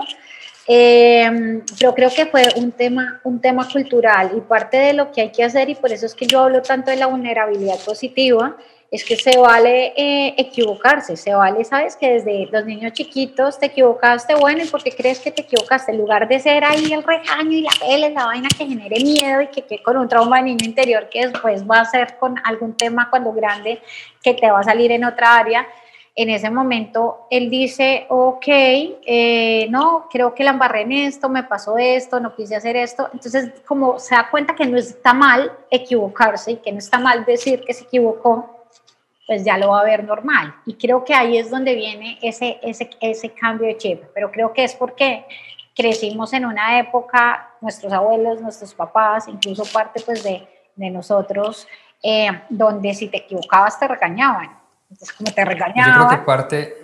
[0.68, 5.22] eh, pero creo que fue un tema, un tema cultural y parte de lo que
[5.22, 8.57] hay que hacer, y por eso es que yo hablo tanto de la vulnerabilidad positiva,
[8.89, 13.65] es que se vale eh, equivocarse, se vale, sabes, que desde los niños chiquitos te
[13.65, 15.91] equivocaste, bueno, ¿y por qué crees que te equivocaste?
[15.91, 19.41] En lugar de ser ahí el regaño y la pele, la vaina que genere miedo
[19.41, 22.36] y que quede con un trauma de niño interior que después va a ser con
[22.45, 23.82] algún tema cuando grande
[24.24, 25.68] que te va a salir en otra área,
[26.18, 31.43] en ese momento él dice, ok, eh, no, creo que la embarré en esto, me
[31.43, 33.07] pasó esto, no quise hacer esto.
[33.13, 37.24] Entonces, como se da cuenta que no está mal equivocarse y que no está mal
[37.24, 38.65] decir que se equivocó,
[39.28, 40.55] pues ya lo va a ver normal.
[40.65, 44.01] Y creo que ahí es donde viene ese, ese, ese cambio de chip.
[44.15, 45.24] Pero creo que es porque
[45.76, 51.68] crecimos en una época, nuestros abuelos, nuestros papás, incluso parte pues de, de nosotros,
[52.01, 54.57] eh, donde si te equivocabas te regañaban
[54.89, 56.01] entonces, como te regañaba.
[56.01, 56.75] Yo creo que parte,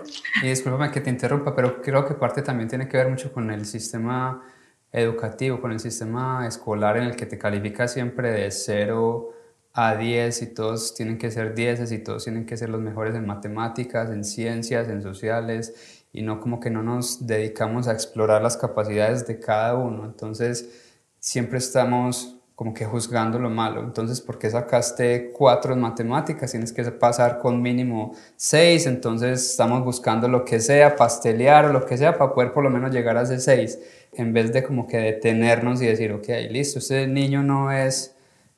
[0.42, 3.50] y discúlpame que te interrumpa, pero creo que parte también tiene que ver mucho con
[3.50, 4.44] el sistema
[4.92, 9.34] educativo, con el sistema escolar en el que te califica siempre de 0
[9.74, 13.16] a 10 y todos tienen que ser 10 y todos tienen que ser los mejores
[13.16, 18.44] en matemáticas, en ciencias, en sociales y no como que no nos dedicamos a explorar
[18.44, 20.06] las capacidades de cada uno.
[20.06, 23.82] Entonces siempre estamos como que juzgando lo malo.
[23.82, 26.52] Entonces, ¿por qué sacaste cuatro en matemáticas?
[26.52, 31.86] Tienes que pasar con mínimo seis, entonces estamos buscando lo que sea, pastelear o lo
[31.86, 33.80] que sea para poder por lo menos llegar a ese seis,
[34.14, 38.16] en vez de como que detenernos y decir, ok, listo, ese niño no es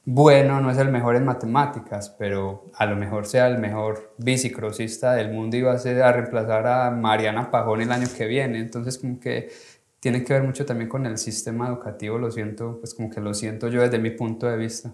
[0.08, 5.14] bueno, no es el mejor en matemáticas, pero a lo mejor sea el mejor bicicrosista
[5.16, 8.60] del mundo y va a, ser, a reemplazar a Mariana Pajón el año que viene.
[8.60, 9.50] Entonces, como que
[10.06, 13.34] tiene que ver mucho también con el sistema educativo, lo siento, pues como que lo
[13.34, 14.94] siento yo desde mi punto de vista.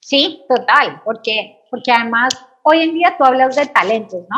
[0.00, 4.36] Sí, total, porque, porque además hoy en día tú hablas de talentos, ¿no?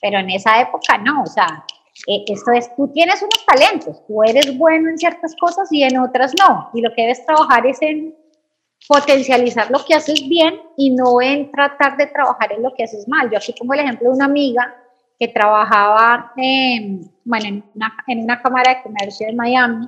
[0.00, 1.64] Pero en esa época no, o sea,
[2.06, 5.98] eh, esto es, tú tienes unos talentos, tú eres bueno en ciertas cosas y en
[5.98, 8.14] otras no, y lo que debes trabajar es en
[8.86, 13.08] potencializar lo que haces bien y no en tratar de trabajar en lo que haces
[13.08, 13.28] mal.
[13.28, 14.79] Yo aquí pongo el ejemplo de una amiga
[15.20, 19.86] que trabajaba bueno, en, una, en una cámara de comercio de Miami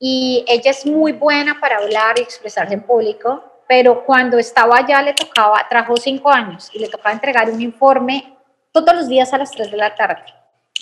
[0.00, 5.02] y ella es muy buena para hablar y expresarse en público, pero cuando estaba allá
[5.02, 8.34] le tocaba, trajo cinco años y le tocaba entregar un informe
[8.72, 10.24] todos los días a las 3 de la tarde.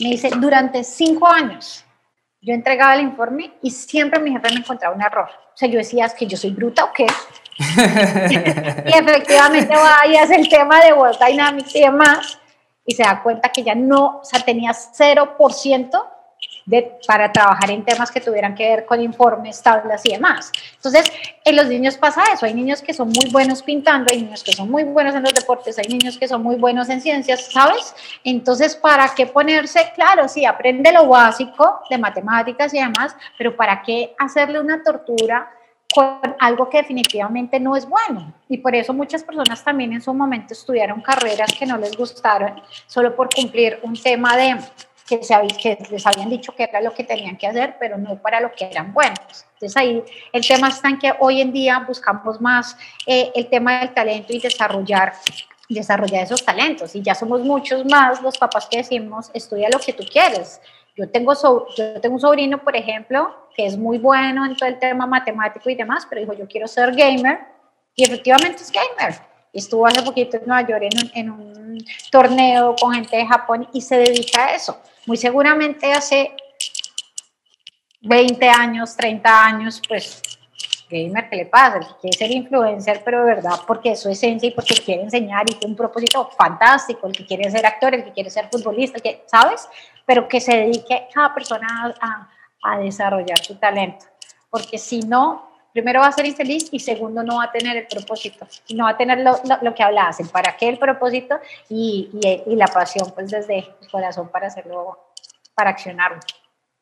[0.00, 1.84] Me dice, durante cinco años
[2.40, 5.28] yo entregaba el informe y siempre mi jefe me encontraba un error.
[5.28, 7.06] O sea, yo decía, ¿es que yo soy bruta o qué?
[7.58, 12.38] y efectivamente va y hace el tema de World Dynamics y demás
[12.86, 16.04] y se da cuenta que ya no, o sea, tenía 0%
[16.66, 20.50] de, para trabajar en temas que tuvieran que ver con informes, tablas y demás.
[20.76, 21.10] Entonces,
[21.44, 24.52] en los niños pasa eso, hay niños que son muy buenos pintando, hay niños que
[24.52, 27.94] son muy buenos en los deportes, hay niños que son muy buenos en ciencias, ¿sabes?
[28.24, 29.92] Entonces, ¿para qué ponerse?
[29.94, 35.50] Claro, sí, aprende lo básico de matemáticas y demás, pero ¿para qué hacerle una tortura?
[35.94, 38.32] Con algo que definitivamente no es bueno.
[38.48, 42.60] Y por eso muchas personas también en su momento estudiaron carreras que no les gustaron
[42.86, 44.56] solo por cumplir un tema de
[45.06, 48.16] que, se, que les habían dicho que era lo que tenían que hacer, pero no
[48.16, 49.44] para lo que eran buenos.
[49.54, 52.76] Entonces ahí el tema está en que hoy en día buscamos más
[53.06, 55.12] eh, el tema del talento y desarrollar
[55.66, 59.94] desarrollar esos talentos y ya somos muchos más los papás que decimos estudia lo que
[59.94, 60.60] tú quieres
[60.96, 61.34] yo tengo,
[61.76, 65.68] yo tengo un sobrino, por ejemplo, que es muy bueno en todo el tema matemático
[65.70, 67.40] y demás, pero dijo, yo quiero ser gamer,
[67.94, 69.14] y efectivamente es gamer.
[69.52, 73.68] Estuvo hace poquito en Nueva York en un, en un torneo con gente de Japón
[73.72, 74.80] y se dedica a eso.
[75.06, 76.34] Muy seguramente hace
[78.00, 80.20] 20 años, 30 años, pues
[80.90, 81.78] gamer, ¿qué le pasa?
[81.78, 85.02] El que quiere ser influencer, pero de verdad, porque es su esencia y porque quiere
[85.02, 88.48] enseñar y tiene un propósito fantástico, el que quiere ser actor, el que quiere ser
[88.50, 89.68] futbolista, que, ¿sabes?
[90.06, 94.06] Pero que se dedique cada persona a, desarrollar su talento,
[94.48, 97.86] porque si no, primero va a ser infeliz y segundo no va a tener el
[97.86, 101.38] propósito, no va a tener lo, que hablabas, el para qué el propósito
[101.68, 104.98] y, y, y, la pasión pues desde el corazón para hacerlo,
[105.54, 106.20] para accionarlo.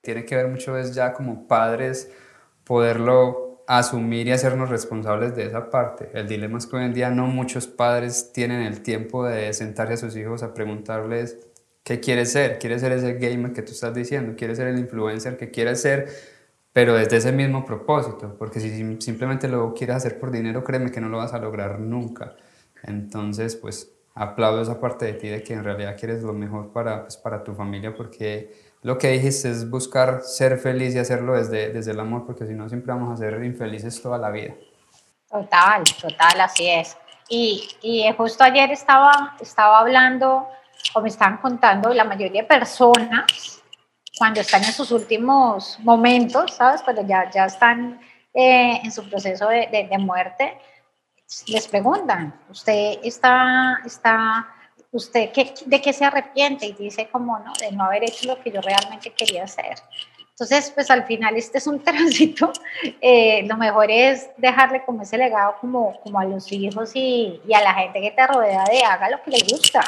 [0.02, 2.12] Tiene que ver mucho es ya como padres
[2.62, 6.10] poderlo asumir y hacernos responsables de esa parte.
[6.14, 9.94] El dilema es que hoy en día no muchos padres tienen el tiempo de sentarse
[9.94, 11.38] a sus hijos a preguntarles
[11.84, 12.58] qué quiere ser.
[12.58, 14.34] ¿Quiere ser ese gamer que tú estás diciendo?
[14.36, 16.08] ¿Quiere ser el influencer que quiere ser?
[16.72, 21.00] Pero desde ese mismo propósito, porque si simplemente lo quieres hacer por dinero, créeme que
[21.00, 22.34] no lo vas a lograr nunca.
[22.82, 27.02] Entonces, pues aplaudo esa parte de ti de que en realidad quieres lo mejor para,
[27.02, 31.72] pues, para tu familia, porque lo que dijiste es buscar ser feliz y hacerlo desde,
[31.72, 34.54] desde el amor, porque si no siempre vamos a ser infelices toda la vida.
[35.30, 36.96] Total, total, así es.
[37.28, 40.46] Y, y justo ayer estaba, estaba hablando,
[40.94, 43.62] o me estaban contando, la mayoría de personas,
[44.16, 46.82] cuando están en sus últimos momentos, ¿sabes?
[46.82, 48.00] Cuando ya, ya están
[48.34, 50.58] eh, en su proceso de, de, de muerte,
[51.46, 54.46] les preguntan, ¿usted está, está
[54.92, 55.30] usted
[55.66, 58.60] de qué se arrepiente y dice como no, de no haber hecho lo que yo
[58.60, 59.74] realmente quería hacer.
[60.30, 62.52] Entonces, pues al final este es un tránsito,
[63.00, 67.54] eh, lo mejor es dejarle como ese legado como, como a los hijos y, y,
[67.54, 69.82] a la gente que te rodea de haga lo que le gusta.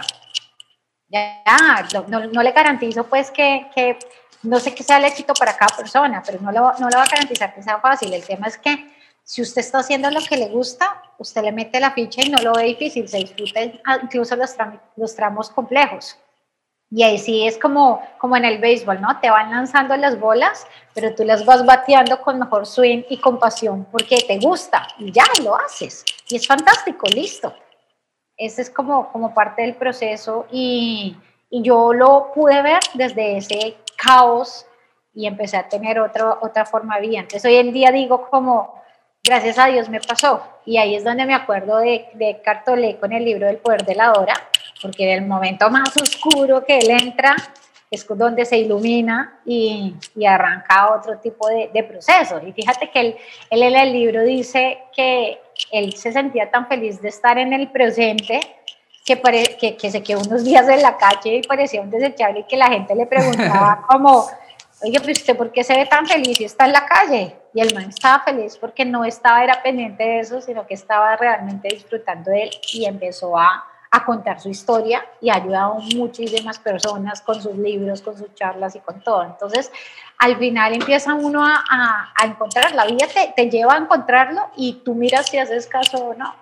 [1.15, 3.97] Ya, no, no, le garantizo pues que,
[4.43, 7.09] no sé qué sea el éxito para cada persona, pero no, lo, no va a
[7.09, 8.13] garantizar que sea fácil.
[8.13, 8.93] El tema es que
[9.23, 12.43] si usted está haciendo lo que le gusta, usted le mete la ficha y no
[12.43, 13.61] lo ve difícil, se disfruta
[14.03, 16.19] incluso los, tramos complejos.
[16.91, 18.03] Y ahí sí es como,
[18.37, 19.21] en el béisbol, ¿no?
[19.21, 23.39] Te van lanzando las bolas, pero tú las vas bateando con mejor swing y con
[23.39, 26.05] pasión porque te gusta y ya lo haces.
[26.29, 27.55] Y es fantástico, listo.
[28.37, 31.17] Ese es como, como parte del proceso y,
[31.51, 34.67] y yo lo pude ver desde ese caos
[35.15, 37.21] y empecé a tener otro, otra forma de vida.
[37.21, 38.83] Entonces hoy en día digo como,
[39.23, 40.43] gracias a Dios me pasó.
[40.67, 43.95] Y ahí es donde me acuerdo de, de Cartolé con el libro del poder de
[43.95, 44.35] la hora,
[44.83, 47.37] porque en el momento más oscuro que él entra,
[47.91, 52.43] es donde se ilumina y, y arranca otro tipo de, de procesos.
[52.45, 53.17] Y fíjate que él,
[53.51, 55.41] él en el libro dice que
[55.71, 58.41] él se sentía tan feliz de estar en el presente
[59.05, 59.21] que,
[59.61, 62.57] que, que, se quedó unos días en la calle y parecía un desechable y que
[62.57, 64.27] la gente le preguntaba como,
[64.83, 67.37] oye, pues usted por qué se ve tan feliz y está en la calle?
[67.53, 71.17] Y el man estaba feliz porque no estaba era pendiente de eso, sino que estaba
[71.17, 73.65] realmente disfrutando de él y empezó a,
[73.95, 78.35] a contar su historia y ha ayudado a muchísimas personas con sus libros, con sus
[78.35, 79.23] charlas y con todo.
[79.23, 79.71] Entonces,
[80.19, 84.83] al final empieza uno a, a, encontrar, la vida te, te, lleva a encontrarlo y
[84.85, 86.35] tú miras si haces caso o no.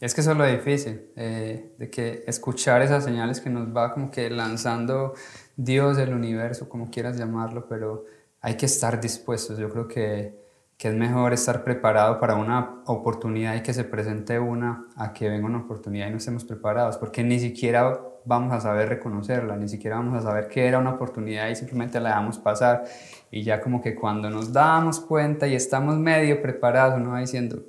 [0.00, 3.94] Es que eso es lo difícil, eh, de que escuchar esas señales que nos va
[3.94, 5.14] como que lanzando
[5.56, 8.04] Dios, el universo, como quieras llamarlo, pero
[8.40, 9.58] hay que estar dispuestos.
[9.58, 10.43] Yo creo que
[10.76, 15.28] que es mejor estar preparado para una oportunidad y que se presente una a que
[15.28, 19.68] venga una oportunidad y no estemos preparados, porque ni siquiera vamos a saber reconocerla, ni
[19.68, 22.84] siquiera vamos a saber que era una oportunidad y simplemente la dejamos pasar.
[23.30, 27.62] Y ya como que cuando nos damos cuenta y estamos medio preparados, uno va diciendo,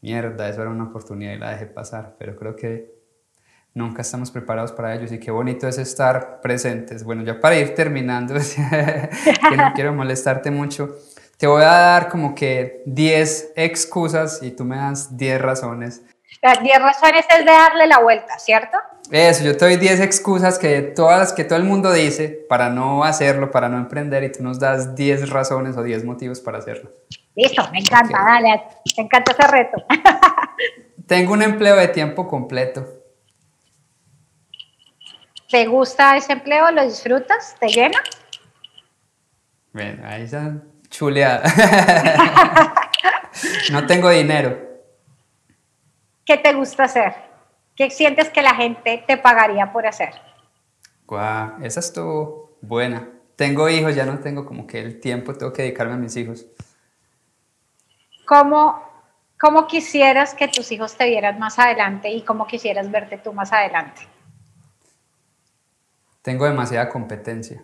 [0.00, 2.98] mierda, eso era una oportunidad y la dejé pasar, pero creo que
[3.74, 7.04] nunca estamos preparados para ello y qué bonito es estar presentes.
[7.04, 8.34] Bueno, ya para ir terminando,
[9.48, 10.96] que no quiero molestarte mucho,
[11.38, 16.02] te voy a dar como que 10 excusas y tú me das 10 razones.
[16.42, 18.76] 10 razones es de darle la vuelta, ¿cierto?
[19.10, 23.04] Eso, yo te doy 10 excusas que todas que todo el mundo dice para no
[23.04, 26.90] hacerlo, para no emprender y tú nos das 10 razones o 10 motivos para hacerlo.
[27.36, 28.64] Listo, me encanta, dale,
[28.96, 29.84] me encanta ese reto.
[31.06, 32.84] Tengo un empleo de tiempo completo.
[35.48, 36.70] ¿Te gusta ese empleo?
[36.72, 37.54] ¿Lo disfrutas?
[37.60, 38.02] ¿Te llena?
[39.72, 40.60] Bueno, ahí ya
[40.90, 41.42] Chuleada.
[43.72, 44.58] no tengo dinero.
[46.24, 47.14] ¿Qué te gusta hacer?
[47.74, 50.14] ¿Qué sientes que la gente te pagaría por hacer?
[51.06, 53.08] Guau, esa estuvo buena.
[53.36, 56.46] Tengo hijos, ya no tengo como que el tiempo, tengo que dedicarme a mis hijos.
[58.26, 58.82] ¿Cómo,
[59.40, 63.52] cómo quisieras que tus hijos te vieran más adelante y cómo quisieras verte tú más
[63.52, 64.02] adelante?
[66.20, 67.62] Tengo demasiada competencia.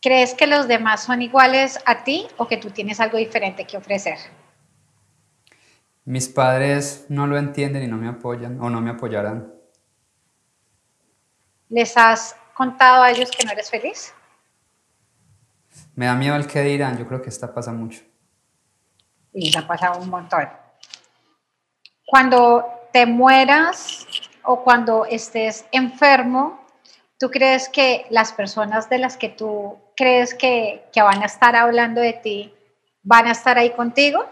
[0.00, 3.76] ¿Crees que los demás son iguales a ti o que tú tienes algo diferente que
[3.76, 4.16] ofrecer?
[6.04, 9.52] Mis padres no lo entienden y no me apoyan o no me apoyarán.
[11.68, 14.14] ¿Les has contado a ellos que no eres feliz?
[15.96, 18.02] Me da miedo el que dirán, yo creo que esta pasa mucho.
[19.32, 20.48] Y ha pasado un montón.
[22.06, 24.06] Cuando te mueras
[24.44, 26.64] o cuando estés enfermo,
[27.18, 31.56] ¿tú crees que las personas de las que tú crees que, que, van a estar
[31.56, 32.54] hablando de ti
[33.08, 34.24] van a estar ahí contigo?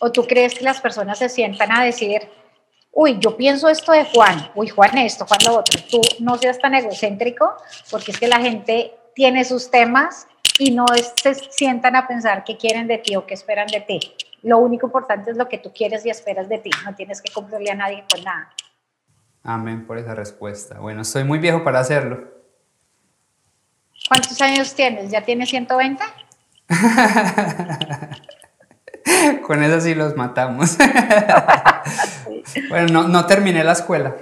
[0.00, 2.22] ¿O tú crees que las personas se sientan a decir,
[2.92, 5.78] uy, yo pienso esto de Juan, uy, Juan esto, Juan lo otro?
[5.90, 7.54] Tú no seas tan egocéntrico,
[7.90, 10.26] porque es que la gente tiene sus temas
[10.58, 10.86] y no
[11.22, 14.00] se sientan a pensar qué quieren de ti o qué esperan de ti.
[14.42, 17.32] Lo único importante es lo que tú quieres y esperas de ti, no tienes que
[17.32, 18.54] cumplirle a nadie con nada.
[19.42, 20.78] Amén por esa respuesta.
[20.78, 22.37] Bueno, soy muy viejo para hacerlo.
[24.08, 25.10] ¿Cuántos años tienes?
[25.10, 26.02] ¿Ya tienes 120?
[29.46, 30.76] Con eso sí los matamos.
[32.68, 34.16] bueno, no, no, terminé la escuela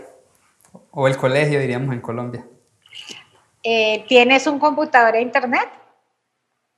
[0.91, 2.47] o el colegio, diríamos en Colombia.
[3.62, 5.68] Eh, ¿Tienes un computador e internet?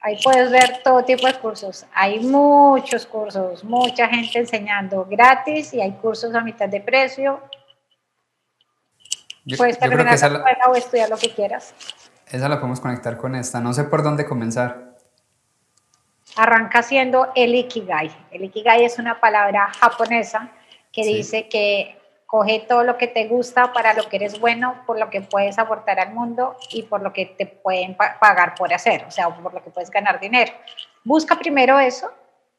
[0.00, 1.84] Ahí puedes ver todo tipo de cursos.
[1.92, 7.42] Hay muchos cursos, mucha gente enseñando gratis y hay cursos a mitad de precio.
[9.56, 11.74] Puedes terminar la escuela o estudiar lo que quieras.
[12.30, 13.60] Esa la podemos conectar con esta.
[13.60, 14.96] No sé por dónde comenzar.
[16.36, 18.10] Arranca siendo el ikigai.
[18.30, 20.50] El ikigai es una palabra japonesa
[20.92, 24.98] que dice que coge todo lo que te gusta para lo que eres bueno, por
[24.98, 29.04] lo que puedes aportar al mundo y por lo que te pueden pagar por hacer,
[29.06, 30.52] o sea, por lo que puedes ganar dinero.
[31.04, 32.12] Busca primero eso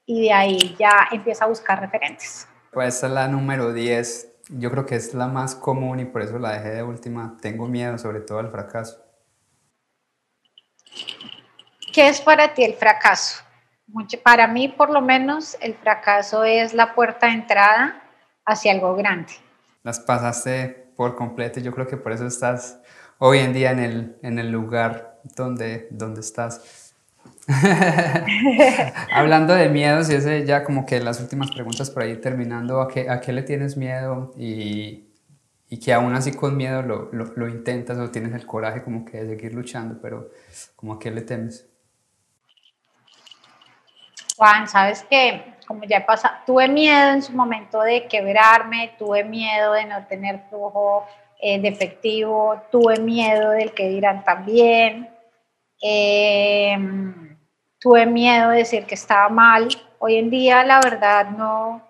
[0.05, 2.47] y de ahí ya empieza a buscar referentes.
[2.71, 6.21] Pues esta es la número 10 yo creo que es la más común y por
[6.21, 7.37] eso la dejé de última.
[7.41, 8.99] Tengo miedo sobre todo al fracaso.
[11.93, 13.43] ¿Qué es para ti el fracaso?
[14.23, 18.03] para mí, por lo menos, el fracaso es la puerta de entrada
[18.45, 19.33] hacia algo grande.
[19.83, 22.79] Las pasaste por completo y yo creo que por eso estás
[23.17, 26.93] hoy en día en el, en el lugar donde, donde estás.
[29.11, 32.87] Hablando de miedos, y ese ya como que las últimas preguntas por ahí terminando, ¿a
[32.87, 34.31] qué, a qué le tienes miedo?
[34.37, 35.08] Y,
[35.69, 39.05] y que aún así con miedo lo, lo, lo, intentas o tienes el coraje como
[39.05, 40.31] que de seguir luchando, pero
[40.75, 41.69] como a qué le temes?
[44.35, 49.73] Juan, sabes que como ya pasa, tuve miedo en su momento de quebrarme, tuve miedo
[49.73, 51.05] de no tener flujo
[51.39, 55.09] eh, de efectivo, tuve miedo del que dirán también,
[55.79, 57.37] em,
[57.79, 59.67] tuve miedo de decir que estaba mal.
[59.99, 61.88] Hoy en día, la verdad, no.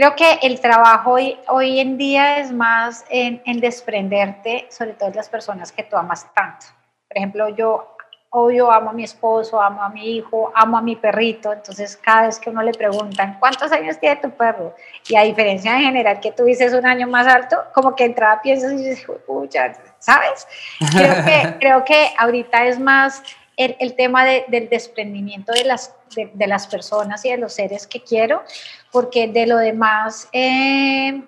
[0.00, 5.10] Creo que el trabajo hoy, hoy en día es más en, en desprenderte, sobre todo
[5.10, 6.64] de las personas que tú amas tanto.
[7.06, 7.96] Por ejemplo, yo
[8.30, 12.28] obvio amo a mi esposo, amo a mi hijo, amo a mi perrito, entonces cada
[12.28, 14.74] vez que uno le preguntan, ¿cuántos años tiene tu perro?
[15.06, 18.40] Y a diferencia en general que tú dices un año más alto, como que entraba
[18.40, 20.48] piensas y dices, pucha, ¿sabes?
[20.92, 23.22] Creo que, creo que ahorita es más
[23.64, 27.52] el, el tema de, del desprendimiento de las, de, de, las personas y de los
[27.54, 28.42] seres que quiero,
[28.90, 31.22] porque de lo demás eh,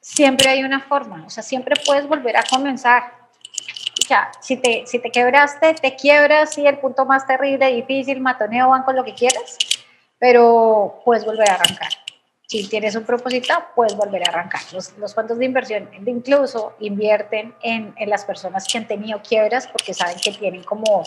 [0.00, 3.20] siempre hay una forma, o sea, siempre puedes volver a comenzar
[4.10, 8.70] sea, si te, si te quebraste, te quiebras, sí, el punto más terrible, difícil, matoneo,
[8.70, 9.56] van con lo que quieras,
[10.18, 11.90] pero puedes volver a arrancar.
[12.48, 14.60] Si tienes un propósito, puedes volver a arrancar.
[14.72, 19.68] Los, los fondos de inversión incluso invierten en, en las personas que han tenido quiebras
[19.68, 21.04] porque saben que tienen como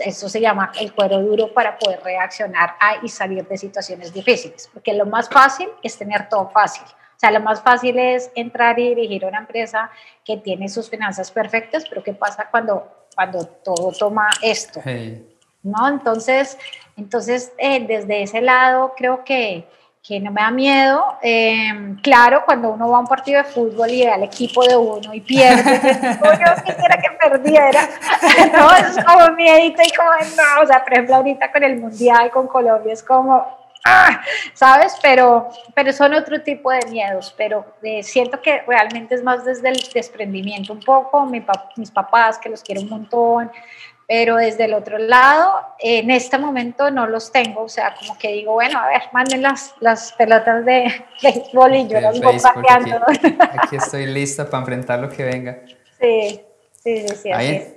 [0.00, 4.68] eso se llama el cuero duro para poder reaccionar a y salir de situaciones difíciles,
[4.72, 6.84] porque lo más fácil es tener todo fácil.
[6.84, 9.90] O sea, lo más fácil es entrar y dirigir una empresa
[10.24, 14.80] que tiene sus finanzas perfectas, pero ¿qué pasa cuando, cuando todo toma esto?
[15.62, 15.88] ¿No?
[15.88, 16.58] Entonces,
[16.96, 19.66] entonces eh, desde ese lado creo que,
[20.06, 21.02] que no me da miedo.
[21.22, 24.76] Eh, claro, cuando uno va a un partido de fútbol y ve al equipo de
[24.76, 27.88] uno y pierde, yo quisiera que perdiera.
[28.52, 32.30] no, es como miedito y como, no, o sea, por ejemplo, ahorita con el Mundial,
[32.30, 33.46] con Colombia, es como,
[33.86, 34.20] ¡ah!
[34.52, 34.94] ¿sabes?
[35.00, 39.70] Pero, pero son otro tipo de miedos, pero eh, siento que realmente es más desde
[39.70, 41.42] el desprendimiento un poco, mi
[41.76, 43.50] mis papás que los quiero un montón,
[44.06, 48.32] pero desde el otro lado, en este momento no los tengo, o sea, como que
[48.32, 50.92] digo, bueno, a ver, manden las, las pelotas de
[51.22, 53.00] béisbol y yo las voy pateando.
[53.06, 55.58] Aquí, aquí, estoy lista para enfrentar lo que venga.
[56.00, 56.40] Sí,
[56.82, 57.32] sí, sí, sí.
[57.32, 57.74] Ahí,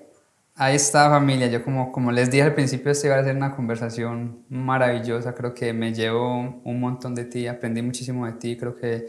[0.59, 3.55] Ahí está familia, yo como, como les dije al principio, esto iba a ser una
[3.55, 8.75] conversación maravillosa, creo que me llevo un montón de ti, aprendí muchísimo de ti, creo
[8.75, 9.05] que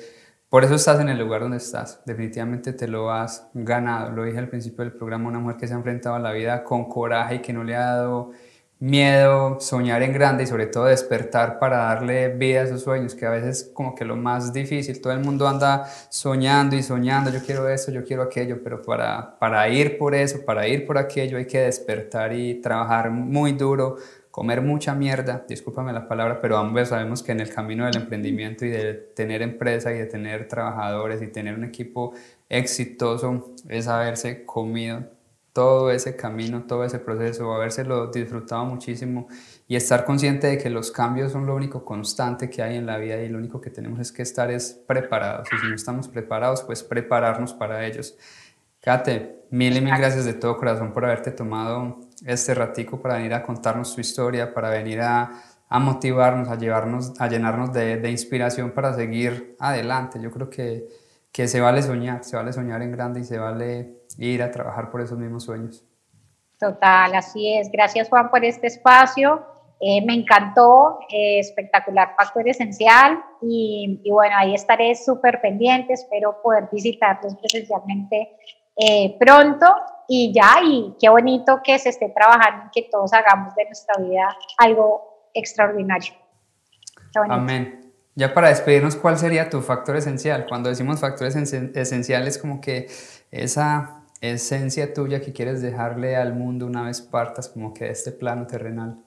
[0.48, 4.38] por eso estás en el lugar donde estás, definitivamente te lo has ganado, lo dije
[4.38, 7.36] al principio del programa, una mujer que se ha enfrentado a la vida con coraje
[7.36, 8.32] y que no le ha dado
[8.80, 13.26] miedo, soñar en grande y sobre todo despertar para darle vida a esos sueños, que
[13.26, 17.40] a veces como que lo más difícil, todo el mundo anda soñando y soñando, yo
[17.44, 21.38] quiero eso, yo quiero aquello, pero para, para ir por eso, para ir por aquello
[21.38, 23.96] hay que despertar y trabajar muy duro,
[24.30, 28.64] comer mucha mierda, discúlpame la palabra, pero ambos sabemos que en el camino del emprendimiento
[28.64, 32.12] y de tener empresa y de tener trabajadores y tener un equipo
[32.48, 35.18] exitoso es haberse comido
[35.52, 39.26] todo ese camino, todo ese proceso, habérselo disfrutado muchísimo
[39.66, 42.96] y estar consciente de que los cambios son lo único constante que hay en la
[42.98, 46.06] vida y lo único que tenemos es que estar es preparados y si no estamos
[46.06, 48.16] preparados, pues prepararnos para ellos.
[48.80, 53.34] Kate, mil y mil gracias de todo corazón por haberte tomado este ratico para venir
[53.34, 55.30] a contarnos tu historia, para venir a,
[55.68, 60.18] a motivarnos, a llevarnos, a llenarnos de, de, inspiración para seguir adelante.
[60.20, 60.88] Yo creo que,
[61.32, 64.90] que se vale soñar, se vale soñar en grande y se vale ir a trabajar
[64.90, 65.84] por esos mismos sueños.
[66.58, 67.70] Total, así es.
[67.70, 69.46] Gracias Juan por este espacio.
[69.80, 76.42] Eh, me encantó, eh, espectacular factor esencial y, y, bueno, ahí estaré súper pendiente, espero
[76.42, 78.36] poder visitarlos presencialmente
[78.78, 79.66] eh, pronto
[80.06, 84.02] y ya, y qué bonito que se esté trabajando y que todos hagamos de nuestra
[84.02, 86.14] vida algo extraordinario.
[87.28, 87.92] Amén.
[88.14, 90.46] Ya para despedirnos, ¿cuál sería tu factor esencial?
[90.48, 92.88] Cuando decimos factores esenciales, como que
[93.30, 98.10] esa esencia tuya que quieres dejarle al mundo una vez partas como que de este
[98.12, 98.98] plano terrenal?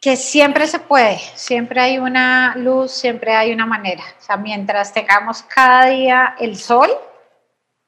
[0.00, 4.02] Que siempre se puede, siempre hay una luz, siempre hay una manera.
[4.18, 6.88] O sea, mientras tengamos cada día el sol,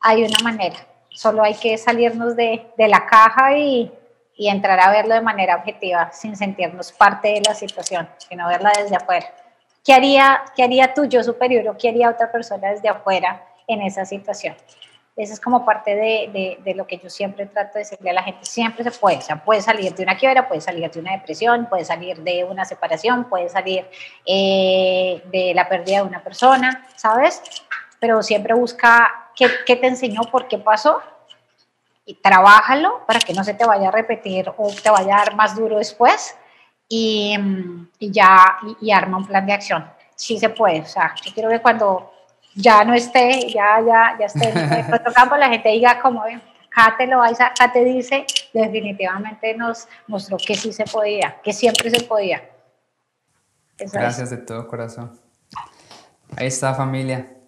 [0.03, 0.77] hay una manera.
[1.11, 3.93] Solo hay que salirnos de, de la caja y,
[4.37, 8.73] y entrar a verlo de manera objetiva, sin sentirnos parte de la situación, sino verla
[8.77, 9.27] desde afuera.
[9.85, 13.83] ¿Qué haría, qué haría tu yo superior o qué haría otra persona desde afuera en
[13.83, 14.55] esa situación.
[15.15, 18.15] Esa es como parte de, de, de, lo que yo siempre trato de decirle a
[18.15, 21.01] la gente, siempre se puede, o sea, puede salir de una quiebra, puede salir de
[21.01, 23.85] una depresión, puede salir de una separación, puede salir
[24.25, 27.43] eh, de la pérdida de una persona, ¿sabes?
[28.03, 31.01] Pero siempre busca qué, qué te enseñó, por qué pasó,
[32.05, 35.37] y trabájalo para que no se te vaya a repetir o te vaya a dar
[35.37, 36.35] más duro después,
[36.89, 37.39] y,
[38.01, 39.89] y ya, y, y arma un plan de acción.
[40.17, 42.13] Sí se puede, o sea, yo quiero que cuando
[42.57, 44.49] ya no esté, ya, ya, ya esté
[44.81, 46.25] en otro campo, la gente diga como,
[46.75, 51.89] Kate lo vais a, Kate dice, definitivamente nos mostró que sí se podía, que siempre
[51.89, 52.43] se podía.
[53.79, 54.39] Eso Gracias es.
[54.39, 55.21] de todo corazón.
[56.37, 57.42] Ahí está familia.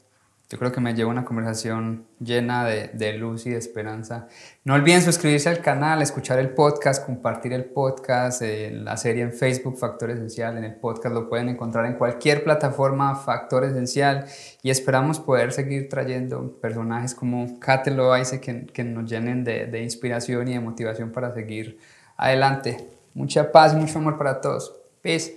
[0.54, 4.28] Yo creo que me llevo una conversación llena de, de, luz y de esperanza.
[4.62, 9.32] No olviden suscribirse al canal, escuchar el podcast, compartir el podcast, eh, la serie en
[9.32, 14.26] Facebook Factor Esencial, en el podcast lo pueden encontrar en cualquier plataforma Factor Esencial
[14.62, 19.82] y esperamos poder seguir trayendo personajes como Kate Loaize que, que nos llenen de, de
[19.82, 21.80] inspiración y de motivación para seguir
[22.16, 22.90] adelante.
[23.12, 24.72] Mucha paz mucho amor para todos.
[25.02, 25.34] Peace.